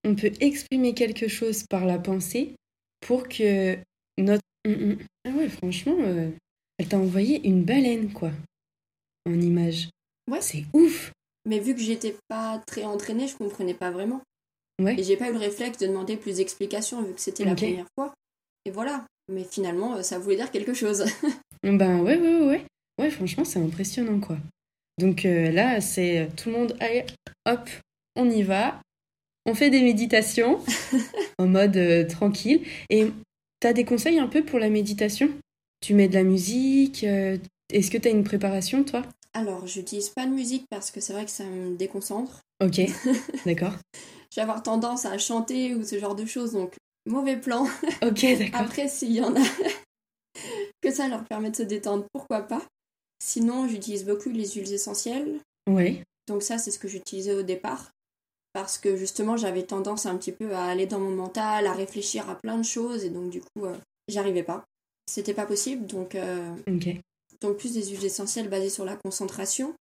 on 0.04 0.14
peut 0.14 0.32
exprimer 0.40 0.94
quelque 0.94 1.28
chose 1.28 1.64
par 1.68 1.84
la 1.84 1.98
pensée 1.98 2.54
pour 3.00 3.28
que 3.28 3.76
notre... 4.18 4.42
Mm, 4.66 4.72
mm. 4.72 4.98
Ah 5.26 5.30
ouais, 5.30 5.48
franchement, 5.48 5.96
euh, 6.00 6.30
elle 6.78 6.88
t'a 6.88 6.98
envoyé 6.98 7.46
une 7.46 7.64
baleine, 7.64 8.12
quoi, 8.12 8.30
en 9.26 9.40
image. 9.40 9.88
Ouais. 10.30 10.40
C'est 10.40 10.64
ouf. 10.72 11.12
Mais 11.44 11.60
vu 11.60 11.74
que 11.74 11.80
j'étais 11.80 12.16
pas 12.28 12.60
très 12.66 12.84
entraînée, 12.84 13.28
je 13.28 13.36
comprenais 13.36 13.74
pas 13.74 13.90
vraiment. 13.90 14.20
Ouais. 14.82 14.98
Et 14.98 15.02
j'ai 15.02 15.16
pas 15.16 15.30
eu 15.30 15.32
le 15.32 15.38
réflexe 15.38 15.78
de 15.78 15.86
demander 15.86 16.16
plus 16.16 16.36
d'explications 16.36 17.02
vu 17.02 17.14
que 17.14 17.20
c'était 17.20 17.44
la 17.44 17.54
première 17.54 17.86
fois. 17.94 18.12
Et 18.64 18.70
voilà. 18.70 19.06
Mais 19.32 19.44
finalement, 19.44 19.94
euh, 19.94 20.02
ça 20.02 20.18
voulait 20.18 20.36
dire 20.36 20.50
quelque 20.50 20.74
chose. 20.74 21.04
ben 21.62 22.00
ouais, 22.00 22.18
ouais, 22.18 22.46
ouais. 22.46 22.64
Ouais, 22.98 23.10
franchement, 23.10 23.44
c'est 23.44 23.60
impressionnant, 23.60 24.20
quoi. 24.20 24.38
Donc 24.98 25.24
euh, 25.24 25.50
là, 25.50 25.80
c'est 25.80 26.28
tout 26.36 26.50
le 26.50 26.56
monde, 26.56 26.76
allez, 26.80 27.04
hop, 27.46 27.68
on 28.16 28.28
y 28.30 28.42
va 28.42 28.80
on 29.46 29.54
fait 29.54 29.70
des 29.70 29.82
méditations 29.82 30.58
en 31.38 31.46
mode 31.46 31.76
euh, 31.76 32.06
tranquille. 32.06 32.62
Et 32.90 33.06
tu 33.60 33.66
as 33.66 33.72
des 33.72 33.84
conseils 33.84 34.18
un 34.18 34.26
peu 34.26 34.44
pour 34.44 34.58
la 34.58 34.68
méditation? 34.68 35.30
Tu 35.80 35.94
mets 35.94 36.08
de 36.08 36.14
la 36.14 36.24
musique 36.24 37.04
euh, 37.04 37.38
Est-ce 37.72 37.90
que 37.90 37.98
tu 37.98 38.08
as 38.08 38.10
une 38.10 38.24
préparation, 38.24 38.84
toi? 38.84 39.02
Alors, 39.32 39.66
j'utilise 39.66 40.08
pas 40.08 40.26
de 40.26 40.32
musique 40.32 40.66
parce 40.68 40.90
que 40.90 41.00
c'est 41.00 41.12
vrai 41.12 41.24
que 41.24 41.30
ça 41.30 41.44
me 41.44 41.76
déconcentre. 41.76 42.40
Ok, 42.62 42.80
d'accord. 43.46 43.74
Je 44.30 44.36
vais 44.36 44.42
avoir 44.42 44.62
tendance 44.62 45.06
à 45.06 45.16
chanter 45.18 45.74
ou 45.74 45.84
ce 45.84 45.98
genre 45.98 46.16
de 46.16 46.26
choses, 46.26 46.52
donc 46.52 46.74
mauvais 47.06 47.36
plan. 47.36 47.68
Ok, 48.02 48.26
d'accord. 48.38 48.60
Après, 48.60 48.88
s'il 48.88 49.12
y 49.12 49.20
en 49.20 49.34
a 49.36 49.44
que 50.82 50.90
ça 50.90 51.06
leur 51.06 51.24
permet 51.24 51.50
de 51.50 51.56
se 51.56 51.62
détendre, 51.62 52.06
pourquoi 52.12 52.42
pas? 52.42 52.62
Sinon, 53.22 53.68
j'utilise 53.68 54.04
beaucoup 54.04 54.30
les 54.30 54.48
huiles 54.50 54.72
essentielles. 54.72 55.40
Oui. 55.68 56.02
Donc 56.28 56.42
ça, 56.42 56.58
c'est 56.58 56.70
ce 56.70 56.78
que 56.78 56.88
j'utilisais 56.88 57.34
au 57.34 57.42
départ 57.42 57.90
parce 58.56 58.78
que 58.78 58.96
justement 58.96 59.36
j'avais 59.36 59.64
tendance 59.64 60.06
un 60.06 60.16
petit 60.16 60.32
peu 60.32 60.54
à 60.54 60.64
aller 60.64 60.86
dans 60.86 60.98
mon 60.98 61.14
mental, 61.14 61.66
à 61.66 61.74
réfléchir 61.74 62.30
à 62.30 62.36
plein 62.36 62.56
de 62.56 62.64
choses 62.64 63.04
et 63.04 63.10
donc 63.10 63.28
du 63.28 63.42
coup 63.42 63.66
euh, 63.66 63.76
j'arrivais 64.08 64.42
pas. 64.42 64.64
C'était 65.06 65.34
pas 65.34 65.44
possible 65.44 65.84
donc 65.84 66.14
euh, 66.14 66.54
donc 67.42 67.58
plus 67.58 67.74
des 67.74 67.84
huiles 67.84 68.06
essentielles 68.06 68.48
basées 68.48 68.70
sur 68.70 68.86
la 68.86 68.96
concentration. 68.96 69.74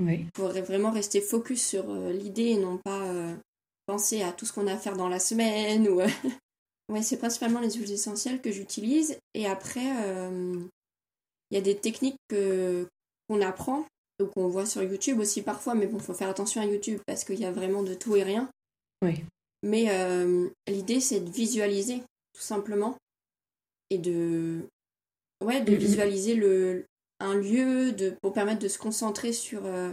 Oui. 0.00 0.26
Pour 0.32 0.46
vraiment 0.50 0.92
rester 0.92 1.20
focus 1.20 1.60
sur 1.60 1.90
euh, 1.90 2.12
l'idée 2.12 2.50
et 2.50 2.56
non 2.56 2.78
pas 2.78 3.12
penser 3.86 4.22
à 4.22 4.30
tout 4.30 4.46
ce 4.46 4.52
qu'on 4.52 4.68
a 4.68 4.74
à 4.74 4.78
faire 4.78 4.96
dans 4.96 5.08
la 5.08 5.18
semaine 5.18 5.88
ou 5.88 6.00
ouais, 6.88 7.02
c'est 7.02 7.16
principalement 7.16 7.58
les 7.58 7.72
huiles 7.72 7.90
essentielles 7.90 8.40
que 8.40 8.52
j'utilise 8.52 9.18
et 9.34 9.48
après 9.48 9.90
il 11.50 11.54
y 11.54 11.58
a 11.58 11.62
des 11.62 11.76
techniques 11.76 12.16
qu'on 12.28 13.40
apprend 13.40 13.84
ou 14.20 14.26
qu'on 14.26 14.48
voit 14.48 14.66
sur 14.66 14.82
YouTube 14.82 15.18
aussi 15.18 15.42
parfois, 15.42 15.74
mais 15.74 15.86
bon, 15.86 15.98
faut 15.98 16.14
faire 16.14 16.28
attention 16.28 16.60
à 16.60 16.66
YouTube 16.66 17.00
parce 17.06 17.24
qu'il 17.24 17.40
y 17.40 17.44
a 17.44 17.52
vraiment 17.52 17.82
de 17.82 17.94
tout 17.94 18.16
et 18.16 18.22
rien. 18.22 18.50
Oui. 19.02 19.24
Mais 19.62 19.86
euh, 19.90 20.48
l'idée, 20.68 21.00
c'est 21.00 21.20
de 21.20 21.30
visualiser, 21.30 22.02
tout 22.32 22.42
simplement, 22.42 22.96
et 23.90 23.98
de, 23.98 24.66
ouais, 25.44 25.60
de 25.60 25.74
visualiser 25.74 26.34
le, 26.34 26.86
un 27.18 27.34
lieu 27.34 27.92
de, 27.92 28.14
pour 28.22 28.32
permettre 28.32 28.60
de 28.60 28.68
se 28.68 28.78
concentrer 28.78 29.32
sur, 29.32 29.66
euh, 29.66 29.92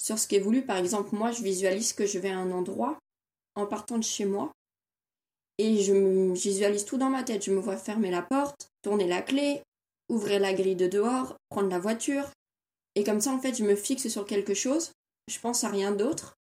sur 0.00 0.18
ce 0.18 0.28
qui 0.28 0.36
est 0.36 0.40
voulu. 0.40 0.62
Par 0.62 0.76
exemple, 0.76 1.14
moi, 1.14 1.32
je 1.32 1.42
visualise 1.42 1.92
que 1.92 2.06
je 2.06 2.18
vais 2.18 2.30
à 2.30 2.38
un 2.38 2.52
endroit 2.52 2.98
en 3.54 3.66
partant 3.66 3.98
de 3.98 4.04
chez 4.04 4.24
moi. 4.24 4.52
Et 5.58 5.82
je, 5.82 5.92
me, 5.92 6.34
visualise 6.34 6.84
tout 6.84 6.98
dans 6.98 7.10
ma 7.10 7.24
tête. 7.24 7.44
Je 7.44 7.52
me 7.52 7.60
vois 7.60 7.76
fermer 7.76 8.10
la 8.10 8.22
porte, 8.22 8.68
tourner 8.82 9.06
la 9.06 9.22
clé, 9.22 9.62
ouvrir 10.12 10.40
la 10.40 10.52
grille 10.52 10.76
de 10.76 10.86
dehors, 10.86 11.36
prendre 11.48 11.70
la 11.70 11.78
voiture, 11.78 12.30
et 12.94 13.04
comme 13.04 13.20
ça, 13.20 13.32
en 13.32 13.38
fait, 13.38 13.56
je 13.56 13.64
me 13.64 13.74
fixe 13.74 14.08
sur 14.08 14.26
quelque 14.26 14.54
chose, 14.54 14.92
je 15.28 15.38
pense 15.38 15.64
à 15.64 15.68
rien 15.68 15.92
d'autre. 15.92 16.34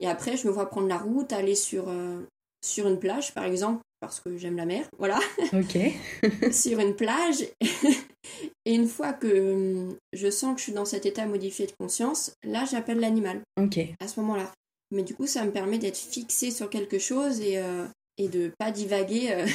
Et 0.00 0.08
après, 0.08 0.36
je 0.36 0.46
me 0.46 0.52
vois 0.52 0.68
prendre 0.68 0.88
la 0.88 0.98
route, 0.98 1.32
aller 1.32 1.54
sur, 1.54 1.88
euh, 1.88 2.20
sur 2.64 2.88
une 2.88 2.98
plage, 2.98 3.32
par 3.32 3.44
exemple, 3.44 3.80
parce 4.00 4.20
que 4.20 4.36
j'aime 4.36 4.56
la 4.56 4.66
mer, 4.66 4.86
voilà. 4.98 5.20
Ok. 5.52 5.78
sur 6.52 6.80
une 6.80 6.96
plage. 6.96 7.44
et 8.64 8.74
une 8.74 8.88
fois 8.88 9.12
que 9.12 9.52
hum, 9.52 9.96
je 10.12 10.30
sens 10.30 10.54
que 10.54 10.58
je 10.58 10.64
suis 10.64 10.72
dans 10.72 10.84
cet 10.84 11.06
état 11.06 11.26
modifié 11.26 11.66
de 11.66 11.72
conscience, 11.78 12.32
là, 12.42 12.64
j'appelle 12.64 12.98
l'animal. 12.98 13.40
Ok. 13.60 13.78
À 14.00 14.08
ce 14.08 14.20
moment-là. 14.20 14.50
Mais 14.90 15.02
du 15.02 15.14
coup, 15.14 15.26
ça 15.26 15.44
me 15.44 15.52
permet 15.52 15.78
d'être 15.78 15.96
fixé 15.96 16.50
sur 16.50 16.68
quelque 16.68 16.98
chose 16.98 17.40
et, 17.40 17.58
euh, 17.58 17.86
et 18.18 18.28
de 18.28 18.52
pas 18.58 18.70
divaguer 18.70 19.30
euh, 19.30 19.46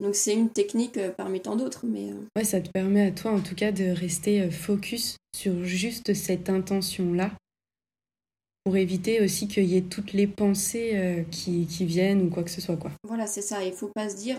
Donc 0.00 0.14
c'est 0.14 0.34
une 0.34 0.50
technique 0.50 0.98
euh, 0.98 1.10
parmi 1.10 1.40
tant 1.40 1.56
d'autres. 1.56 1.86
Mais... 1.86 2.10
Euh. 2.10 2.26
Ouais, 2.36 2.44
ça 2.44 2.60
te 2.60 2.70
permet 2.70 3.06
à 3.06 3.10
toi 3.10 3.32
en 3.32 3.40
tout 3.40 3.54
cas 3.54 3.72
de 3.72 3.84
rester 3.84 4.42
euh, 4.42 4.50
focus 4.50 5.16
sur 5.34 5.64
juste 5.64 6.14
cette 6.14 6.50
intention-là 6.50 7.32
pour 8.64 8.76
éviter 8.76 9.22
aussi 9.22 9.46
qu'il 9.48 9.64
y 9.64 9.76
ait 9.76 9.82
toutes 9.82 10.12
les 10.12 10.26
pensées 10.26 11.24
qui, 11.30 11.66
qui, 11.66 11.84
viennent 11.84 12.22
ou 12.22 12.30
quoi 12.30 12.42
que 12.42 12.50
ce 12.50 12.60
soit. 12.60 12.76
quoi. 12.76 12.90
Voilà, 13.04 13.28
c'est 13.28 13.42
ça. 13.42 13.62
Il 13.62 13.72
faut 13.72 13.92
pas 13.94 14.08
se 14.08 14.16
dire 14.16 14.38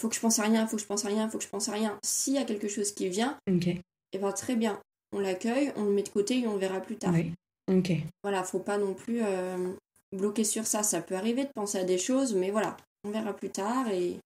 faut 0.00 0.08
que 0.08 0.14
je 0.14 0.20
pense 0.20 0.38
à 0.38 0.44
rien, 0.44 0.68
faut 0.68 0.76
que 0.76 0.82
je 0.82 0.86
pense 0.86 1.04
à 1.04 1.08
rien, 1.08 1.28
faut 1.28 1.38
que 1.38 1.42
je 1.42 1.48
pense 1.48 1.68
à 1.68 1.72
rien. 1.72 1.98
S'il 2.04 2.34
y 2.34 2.38
a 2.38 2.44
quelque 2.44 2.68
chose 2.68 2.92
qui 2.92 3.08
vient, 3.08 3.36
ok 3.50 3.66
et 3.66 3.82
eh 4.12 4.18
ben, 4.18 4.30
très 4.30 4.54
bien. 4.54 4.80
On 5.12 5.18
l'accueille, 5.18 5.72
on 5.74 5.84
le 5.84 5.90
met 5.90 6.04
de 6.04 6.08
côté 6.10 6.38
et 6.38 6.46
on 6.46 6.58
verra 6.58 6.80
plus 6.80 6.96
tard. 6.96 7.12
Oui. 7.12 7.32
Ok. 7.70 7.90
Voilà, 8.22 8.44
faut 8.44 8.60
pas 8.60 8.78
non 8.78 8.94
plus 8.94 9.20
bloquer 10.16 10.44
sur 10.44 10.64
ça. 10.64 10.84
Ça 10.84 11.02
peut 11.02 11.16
arriver 11.16 11.44
de 11.44 11.50
penser 11.52 11.78
à 11.78 11.84
des 11.84 11.98
choses, 11.98 12.34
mais 12.34 12.50
voilà, 12.52 12.76
on 13.04 13.10
verra 13.10 13.34
plus 13.34 13.50
tard 13.50 13.88
et 13.88 14.18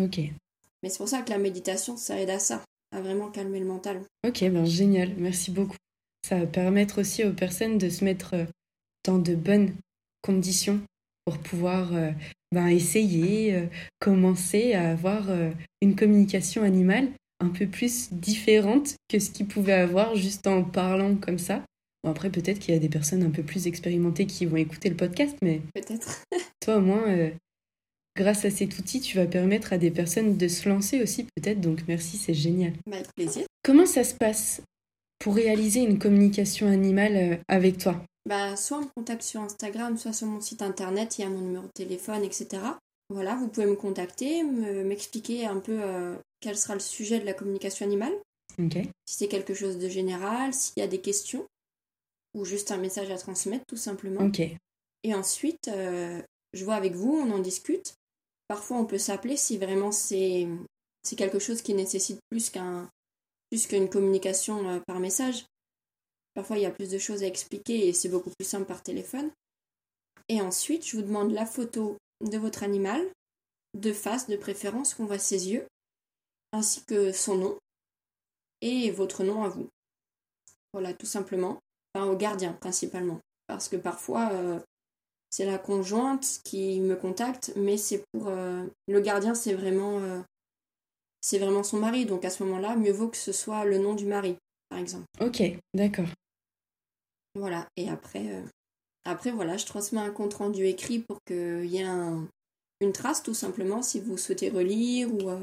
Ok. 0.00 0.20
Mais 0.82 0.88
c'est 0.88 0.98
pour 0.98 1.08
ça 1.08 1.22
que 1.22 1.30
la 1.30 1.38
méditation, 1.38 1.96
ça 1.96 2.18
aide 2.18 2.30
à 2.30 2.38
ça, 2.38 2.62
à 2.92 3.00
vraiment 3.00 3.30
calmer 3.30 3.60
le 3.60 3.66
mental. 3.66 4.02
Ok, 4.26 4.40
ben 4.40 4.64
génial, 4.64 5.12
merci 5.18 5.50
beaucoup. 5.50 5.76
Ça 6.26 6.38
va 6.38 6.46
permettre 6.46 7.00
aussi 7.00 7.24
aux 7.24 7.32
personnes 7.32 7.78
de 7.78 7.88
se 7.88 8.04
mettre 8.04 8.34
euh, 8.34 8.44
dans 9.04 9.18
de 9.18 9.34
bonnes 9.34 9.74
conditions 10.22 10.80
pour 11.24 11.38
pouvoir 11.38 11.94
euh, 11.94 12.12
ben, 12.52 12.68
essayer, 12.68 13.54
euh, 13.54 13.66
commencer 13.98 14.72
à 14.74 14.90
avoir 14.90 15.28
une 15.80 15.96
communication 15.96 16.62
animale 16.62 17.08
un 17.40 17.48
peu 17.48 17.66
plus 17.66 18.12
différente 18.12 18.96
que 19.08 19.18
ce 19.18 19.30
qu'ils 19.30 19.46
pouvaient 19.46 19.72
avoir 19.72 20.14
juste 20.14 20.46
en 20.46 20.62
parlant 20.62 21.16
comme 21.16 21.38
ça. 21.38 21.62
après, 22.06 22.30
peut-être 22.30 22.58
qu'il 22.58 22.74
y 22.74 22.76
a 22.76 22.80
des 22.80 22.88
personnes 22.88 23.22
un 23.22 23.30
peu 23.30 23.42
plus 23.42 23.66
expérimentées 23.66 24.26
qui 24.26 24.46
vont 24.46 24.56
écouter 24.56 24.90
le 24.90 24.96
podcast, 24.96 25.36
mais. 25.42 25.60
Peut-être. 25.74 26.22
toi, 26.60 26.76
au 26.76 26.80
moins, 26.80 27.30
grâce 28.16 28.44
à 28.44 28.50
cet 28.50 28.78
outil, 28.78 29.00
tu 29.00 29.16
vas 29.16 29.26
permettre 29.26 29.72
à 29.72 29.78
des 29.78 29.90
personnes 29.90 30.36
de 30.36 30.48
se 30.48 30.68
lancer 30.68 31.02
aussi, 31.02 31.26
peut-être. 31.36 31.60
Donc, 31.60 31.80
merci, 31.88 32.16
c'est 32.16 32.34
génial. 32.34 32.72
Bah, 32.86 32.96
avec 32.96 33.14
plaisir. 33.14 33.44
Comment 33.62 33.86
ça 33.86 34.04
se 34.04 34.14
passe 34.14 34.62
pour 35.18 35.34
réaliser 35.34 35.80
une 35.80 35.98
communication 35.98 36.66
animale 36.66 37.16
euh, 37.16 37.36
avec 37.48 37.78
toi? 37.78 38.02
Bah, 38.26 38.56
Soit 38.56 38.78
on 38.78 38.82
me 38.82 38.90
contacte 38.96 39.22
sur 39.22 39.40
Instagram, 39.40 39.96
soit 39.96 40.12
sur 40.12 40.26
mon 40.26 40.40
site 40.40 40.62
internet, 40.62 41.18
il 41.18 41.22
y 41.22 41.24
a 41.24 41.28
mon 41.28 41.40
numéro 41.40 41.64
de 41.64 41.72
téléphone, 41.74 42.22
etc. 42.24 42.62
Voilà, 43.10 43.34
vous 43.34 43.48
pouvez 43.48 43.66
me 43.66 43.74
contacter, 43.74 44.44
m'expliquer 44.44 45.46
un 45.46 45.58
peu 45.58 45.78
euh, 45.82 46.14
quel 46.40 46.56
sera 46.56 46.74
le 46.74 46.80
sujet 46.80 47.18
de 47.18 47.26
la 47.26 47.32
communication 47.32 47.84
animale. 47.84 48.12
Si 48.58 49.16
c'est 49.16 49.28
quelque 49.28 49.54
chose 49.54 49.78
de 49.78 49.88
général, 49.88 50.52
s'il 50.52 50.80
y 50.80 50.82
a 50.82 50.86
des 50.86 51.00
questions, 51.00 51.46
ou 52.34 52.44
juste 52.44 52.70
un 52.70 52.76
message 52.76 53.10
à 53.10 53.16
transmettre, 53.16 53.64
tout 53.66 53.76
simplement. 53.76 54.30
Et 55.02 55.14
ensuite, 55.14 55.68
euh, 55.68 56.20
je 56.52 56.64
vois 56.64 56.74
avec 56.74 56.94
vous, 56.94 57.12
on 57.12 57.30
en 57.30 57.38
discute. 57.38 57.94
Parfois, 58.50 58.78
on 58.78 58.84
peut 58.84 58.98
s'appeler 58.98 59.36
si 59.36 59.58
vraiment 59.58 59.92
c'est 59.92 60.48
quelque 61.16 61.38
chose 61.38 61.62
qui 61.62 61.72
nécessite 61.72 62.18
plus 62.30 62.50
qu'un 62.50 62.90
plus 63.48 63.68
qu'une 63.68 63.88
communication 63.88 64.68
euh, 64.68 64.80
par 64.88 64.98
message. 64.98 65.46
Parfois, 66.34 66.56
il 66.56 66.62
y 66.62 66.66
a 66.66 66.72
plus 66.72 66.90
de 66.90 66.98
choses 66.98 67.22
à 67.22 67.28
expliquer 67.28 67.86
et 67.86 67.92
c'est 67.92 68.08
beaucoup 68.08 68.30
plus 68.36 68.48
simple 68.48 68.66
par 68.66 68.82
téléphone. 68.82 69.30
Et 70.28 70.40
ensuite, 70.40 70.84
je 70.84 70.96
vous 70.96 71.04
demande 71.04 71.30
la 71.30 71.46
photo 71.46 71.96
de 72.28 72.38
votre 72.38 72.64
animal, 72.64 73.08
de 73.78 73.92
face 73.92 74.28
de 74.28 74.34
préférence, 74.34 74.94
qu'on 74.94 75.06
voit 75.06 75.20
ses 75.20 75.50
yeux, 75.50 75.68
ainsi 76.52 76.82
que 76.84 77.12
son 77.12 77.36
nom 77.36 77.58
et 78.62 78.90
votre 78.90 79.22
nom 79.22 79.44
à 79.44 79.48
vous. 79.48 79.68
Voilà, 80.72 80.92
tout 80.92 81.06
simplement. 81.06 81.60
Enfin, 81.94 82.08
au 82.08 82.16
gardien 82.16 82.52
principalement. 82.54 83.20
Parce 83.46 83.68
que 83.68 83.76
parfois, 83.76 84.32
euh, 84.32 84.58
c'est 85.30 85.46
la 85.46 85.58
conjointe 85.58 86.40
qui 86.44 86.80
me 86.80 86.96
contacte, 86.96 87.52
mais 87.56 87.76
c'est 87.76 88.04
pour. 88.12 88.28
Euh, 88.28 88.64
le 88.88 89.00
gardien, 89.00 89.34
c'est 89.34 89.54
vraiment 89.54 90.22
c'est 91.20 91.38
vraiment 91.38 91.62
son 91.62 91.78
mari. 91.78 92.06
Donc 92.06 92.24
à 92.24 92.30
ce 92.30 92.42
moment-là, 92.44 92.76
mieux 92.76 92.92
vaut 92.92 93.08
que 93.08 93.16
ce 93.16 93.32
soit 93.32 93.64
le 93.64 93.78
nom 93.78 93.94
du 93.94 94.06
mari, 94.06 94.36
par 94.68 94.78
exemple. 94.78 95.06
Ok, 95.20 95.42
d'accord. 95.74 96.08
Voilà, 97.34 97.68
et 97.76 97.88
après, 97.88 98.26
euh, 98.26 98.42
après 99.04 99.30
voilà, 99.30 99.56
je 99.56 99.66
transmets 99.66 100.00
un 100.00 100.10
compte 100.10 100.34
rendu 100.34 100.66
écrit 100.66 100.98
pour 100.98 101.18
qu'il 101.26 101.66
y 101.66 101.78
ait 101.78 101.86
une 102.80 102.92
trace, 102.92 103.22
tout 103.22 103.34
simplement, 103.34 103.82
si 103.82 104.00
vous 104.00 104.16
souhaitez 104.16 104.50
relire 104.50 105.12
ou, 105.14 105.30
euh, 105.30 105.38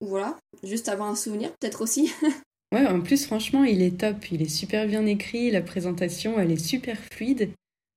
ou 0.00 0.06
voilà, 0.06 0.38
juste 0.62 0.88
avoir 0.88 1.08
un 1.08 1.16
souvenir 1.16 1.50
peut-être 1.58 1.82
aussi. 1.82 2.12
ouais, 2.72 2.86
en 2.86 3.00
plus, 3.00 3.26
franchement, 3.26 3.64
il 3.64 3.82
est 3.82 3.98
top, 3.98 4.30
il 4.30 4.40
est 4.40 4.48
super 4.48 4.86
bien 4.86 5.04
écrit, 5.04 5.50
la 5.50 5.62
présentation, 5.62 6.38
elle 6.38 6.52
est 6.52 6.64
super 6.64 6.98
fluide. 7.12 7.50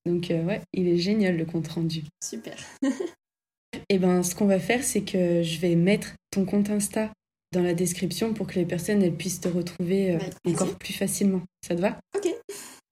Donc 0.10 0.32
euh, 0.32 0.43
ouais, 0.43 0.62
il 0.74 0.88
est 0.88 0.98
génial 0.98 1.38
le 1.38 1.45
compte 1.45 1.67
rendu. 1.67 2.04
Super. 2.24 2.58
Eh 3.91 4.00
ben, 4.00 4.24
ce 4.24 4.36
qu'on 4.36 4.45
va 4.45 4.60
faire, 4.60 4.84
c'est 4.84 5.02
que 5.02 5.41
je 5.43 5.60
vais 5.60 5.76
mettre 5.76 6.13
ton 6.32 6.43
compte 6.43 6.69
Insta 6.69 7.12
dans 7.54 7.62
la 7.62 7.74
description 7.76 8.34
pour 8.34 8.48
que 8.48 8.56
les 8.56 8.65
personnes 8.65 9.02
elles 9.02 9.15
puissent 9.15 9.41
te 9.41 9.48
retrouver 9.48 10.15
euh, 10.15 10.19
encore 10.45 10.76
plus 10.76 10.93
facilement. 10.93 11.41
Ça 11.65 11.76
te 11.76 11.82
va? 11.82 12.00
Ok. 12.15 12.28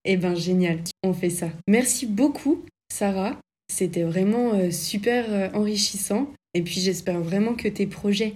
Eh 0.05 0.17
ben, 0.17 0.35
génial. 0.35 0.79
On 1.03 1.13
fait 1.13 1.31
ça. 1.31 1.49
Merci 1.67 2.05
beaucoup, 2.05 2.63
Sarah. 2.91 3.39
C'était 3.71 4.03
vraiment 4.03 4.53
euh, 4.53 4.71
super 4.71 5.51
enrichissant. 5.55 6.31
Et 6.53 6.61
puis, 6.61 6.79
j'espère 6.79 7.21
vraiment 7.21 7.55
que 7.55 7.67
tes 7.67 7.87
projets 7.87 8.35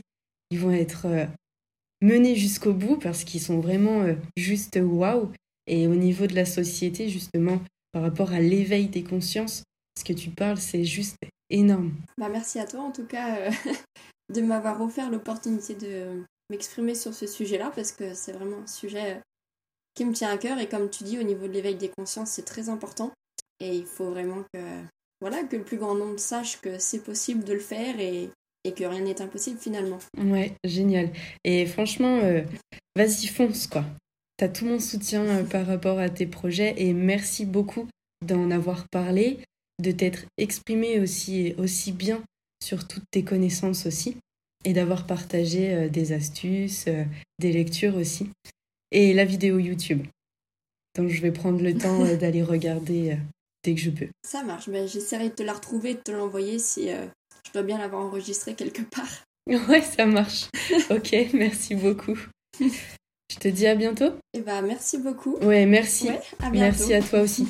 ils 0.50 0.60
vont 0.60 0.72
être 0.72 1.08
menés 2.02 2.36
jusqu'au 2.36 2.74
bout 2.74 2.98
parce 2.98 3.24
qu'ils 3.24 3.42
sont 3.42 3.60
vraiment 3.60 4.06
juste 4.36 4.80
waouh. 4.82 5.32
Et 5.68 5.88
au 5.88 5.96
niveau 5.96 6.28
de 6.28 6.36
la 6.36 6.46
société, 6.46 7.08
justement, 7.08 7.62
par 7.92 8.02
rapport 8.04 8.32
à 8.32 8.40
l'éveil 8.40 8.88
des 8.88 9.04
consciences, 9.04 9.64
ce 9.98 10.04
que 10.04 10.14
tu 10.14 10.30
parles, 10.30 10.58
c'est 10.58 10.86
juste 10.86 11.18
énorme. 11.50 11.94
Bah, 12.18 12.30
merci 12.30 12.60
à 12.60 12.66
toi 12.66 12.82
en 12.82 12.92
tout 12.92 13.06
cas 13.06 13.38
euh, 13.38 13.52
de 14.34 14.42
m'avoir 14.42 14.82
offert 14.82 15.10
l'opportunité 15.10 15.76
de 15.76 16.24
m'exprimer 16.50 16.96
sur 16.96 17.14
ce 17.14 17.28
sujet-là 17.28 17.72
parce 17.76 17.92
que 17.92 18.14
c'est 18.14 18.32
vraiment 18.32 18.60
un 18.64 18.68
sujet 18.68 19.16
euh, 19.16 19.20
qui 19.94 20.06
me 20.06 20.14
tient 20.14 20.32
à 20.32 20.38
cœur 20.38 20.60
et 20.60 20.68
comme 20.68 20.90
tu 20.90 21.04
dis 21.04 21.20
au 21.20 21.24
niveau 21.24 21.48
de 21.48 21.54
l'éveil 21.54 21.76
des 21.76 21.90
consciences 21.90 22.32
c'est 22.32 22.46
très 22.46 22.70
important 22.70 23.12
et 23.60 23.76
il 23.76 23.86
faut 23.86 24.10
vraiment 24.10 24.44
que 24.54 24.60
voilà 25.20 25.44
que 25.44 25.58
le 25.58 25.64
plus 25.64 25.78
grand 25.78 25.96
nombre 25.96 26.20
sache 26.20 26.60
que 26.62 26.80
c'est 26.80 27.04
possible 27.04 27.44
de 27.44 27.54
le 27.54 27.60
faire 27.60 28.00
et, 28.00 28.30
et 28.64 28.74
que 28.74 28.84
rien 28.84 29.02
n'est 29.02 29.22
impossible 29.22 29.60
finalement. 29.60 30.00
Ouais, 30.18 30.54
génial. 30.64 31.12
Et 31.44 31.66
franchement, 31.66 32.20
euh, 32.24 32.42
vas-y 32.96 33.28
fonce 33.28 33.68
quoi. 33.68 33.86
T'as 34.42 34.50
tout 34.50 34.66
mon 34.66 34.80
soutien 34.80 35.46
par 35.46 35.68
rapport 35.68 36.00
à 36.00 36.10
tes 36.10 36.26
projets 36.26 36.74
et 36.78 36.94
merci 36.94 37.46
beaucoup 37.46 37.88
d'en 38.26 38.50
avoir 38.50 38.88
parlé 38.90 39.38
de 39.80 39.92
t'être 39.92 40.26
exprimé 40.40 41.00
aussi, 41.00 41.54
aussi 41.60 41.92
bien 41.92 42.24
sur 42.60 42.88
toutes 42.88 43.04
tes 43.12 43.24
connaissances 43.24 43.86
aussi 43.86 44.18
et 44.66 44.74
d'avoir 44.74 45.06
partagé 45.06 45.76
euh, 45.76 45.90
des 45.90 46.12
astuces, 46.12 46.86
euh, 46.88 47.04
des 47.38 47.52
lectures 47.52 47.96
aussi 47.96 48.32
et 48.90 49.14
la 49.14 49.26
vidéo 49.26 49.60
YouTube. 49.60 50.08
Donc 50.98 51.10
je 51.10 51.22
vais 51.22 51.32
prendre 51.32 51.62
le 51.62 51.78
temps 51.78 52.04
euh, 52.04 52.18
d'aller 52.18 52.42
regarder 52.42 53.20
dès 53.64 53.76
que 53.76 53.82
je 53.82 53.92
peux. 53.92 54.08
Ça 54.26 54.42
marche, 54.42 54.68
mais 54.70 54.88
j'essaierai 54.88 55.30
de 55.30 55.36
te 55.36 55.44
la 55.44 55.54
retrouver, 55.54 55.94
de 55.94 56.00
te 56.00 56.12
l'envoyer 56.12 56.58
si 56.58 56.88
je 56.88 57.52
dois 57.54 57.62
bien 57.62 57.78
l'avoir 57.78 58.04
enregistré 58.06 58.56
quelque 58.56 58.82
part. 58.82 59.24
Ouais, 59.70 59.82
ça 59.82 60.08
marche. 60.08 60.50
ok, 60.90 61.30
merci 61.34 61.76
beaucoup. 61.76 62.18
Je 63.32 63.38
te 63.38 63.48
dis 63.48 63.66
à 63.66 63.76
bientôt. 63.76 64.08
Et 64.34 64.40
eh 64.40 64.42
bah 64.42 64.62
merci 64.62 64.98
beaucoup. 64.98 65.38
Ouais, 65.42 65.66
merci. 65.66 66.10
à 66.10 66.50
bientôt. 66.50 66.60
Merci 66.60 66.94
à 66.94 67.02
toi 67.02 67.22
aussi. 67.22 67.48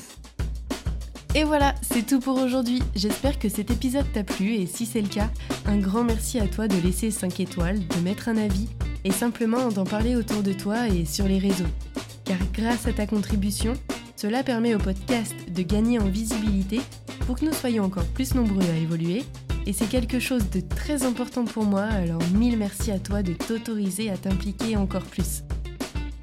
Et 1.34 1.44
voilà, 1.44 1.74
c'est 1.82 2.06
tout 2.06 2.20
pour 2.20 2.38
aujourd'hui. 2.38 2.84
J'espère 2.96 3.40
que 3.40 3.50
cet 3.50 3.72
épisode 3.72 4.06
t'a 4.14 4.24
plu 4.24 4.54
et 4.54 4.68
si 4.68 4.86
c'est 4.86 5.02
le 5.02 5.08
cas, 5.08 5.32
un 5.66 5.78
grand 5.78 6.04
merci 6.04 6.40
à 6.40 6.46
toi 6.46 6.68
de 6.68 6.80
laisser 6.82 7.10
5 7.10 7.40
étoiles, 7.40 7.80
de 7.80 8.00
mettre 8.04 8.30
un 8.30 8.38
avis 8.38 8.70
et 9.06 9.12
simplement 9.12 9.70
d'en 9.70 9.86
parler 9.86 10.16
autour 10.16 10.44
de 10.44 10.54
toi 10.54 10.88
et 10.88 11.06
sur 11.06 11.26
les 11.26 11.40
réseaux. 11.40 11.66
Car 12.26 12.38
grâce 12.54 12.86
à 12.86 12.94
ta 12.94 13.08
contribution, 13.08 13.74
cela 14.16 14.44
permet 14.44 14.76
au 14.76 14.80
podcast 14.80 15.34
de 15.50 15.64
gagner 15.64 15.98
en 15.98 16.10
visibilité 16.10 16.80
pour 17.26 17.40
que 17.40 17.46
nous 17.46 17.54
soyons 17.54 17.86
encore 17.86 18.06
plus 18.06 18.36
nombreux 18.36 18.70
à 18.70 18.78
évoluer 18.78 19.24
et 19.66 19.74
c'est 19.74 19.90
quelque 19.90 20.20
chose 20.20 20.48
de 20.52 20.60
très 20.60 21.02
important 21.02 21.46
pour 21.46 21.64
moi, 21.64 21.84
alors 21.86 22.22
mille 22.36 22.58
merci 22.58 22.92
à 22.92 23.00
toi 23.00 23.24
de 23.24 23.34
t'autoriser 23.34 24.12
à 24.12 24.18
t'impliquer 24.18 24.78
encore 24.78 25.06
plus. 25.06 25.42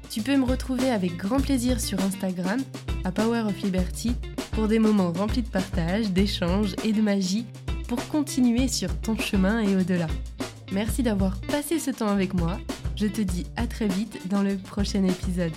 Tu 0.09 0.21
peux 0.21 0.35
me 0.35 0.45
retrouver 0.45 0.89
avec 0.89 1.17
grand 1.17 1.39
plaisir 1.39 1.79
sur 1.79 1.99
Instagram 2.01 2.59
à 3.03 3.11
Power 3.11 3.41
of 3.41 3.61
Liberty 3.61 4.15
pour 4.53 4.67
des 4.67 4.79
moments 4.79 5.11
remplis 5.11 5.43
de 5.43 5.47
partage, 5.47 6.09
d'échanges 6.09 6.75
et 6.83 6.93
de 6.93 7.01
magie 7.01 7.45
pour 7.87 8.05
continuer 8.07 8.67
sur 8.67 8.89
ton 9.01 9.15
chemin 9.15 9.61
et 9.61 9.75
au-delà. 9.75 10.07
Merci 10.71 11.03
d'avoir 11.03 11.39
passé 11.41 11.77
ce 11.77 11.91
temps 11.91 12.07
avec 12.07 12.33
moi. 12.33 12.57
Je 12.95 13.05
te 13.05 13.21
dis 13.21 13.45
à 13.55 13.67
très 13.67 13.87
vite 13.87 14.27
dans 14.27 14.41
le 14.41 14.57
prochain 14.57 15.03
épisode. 15.03 15.53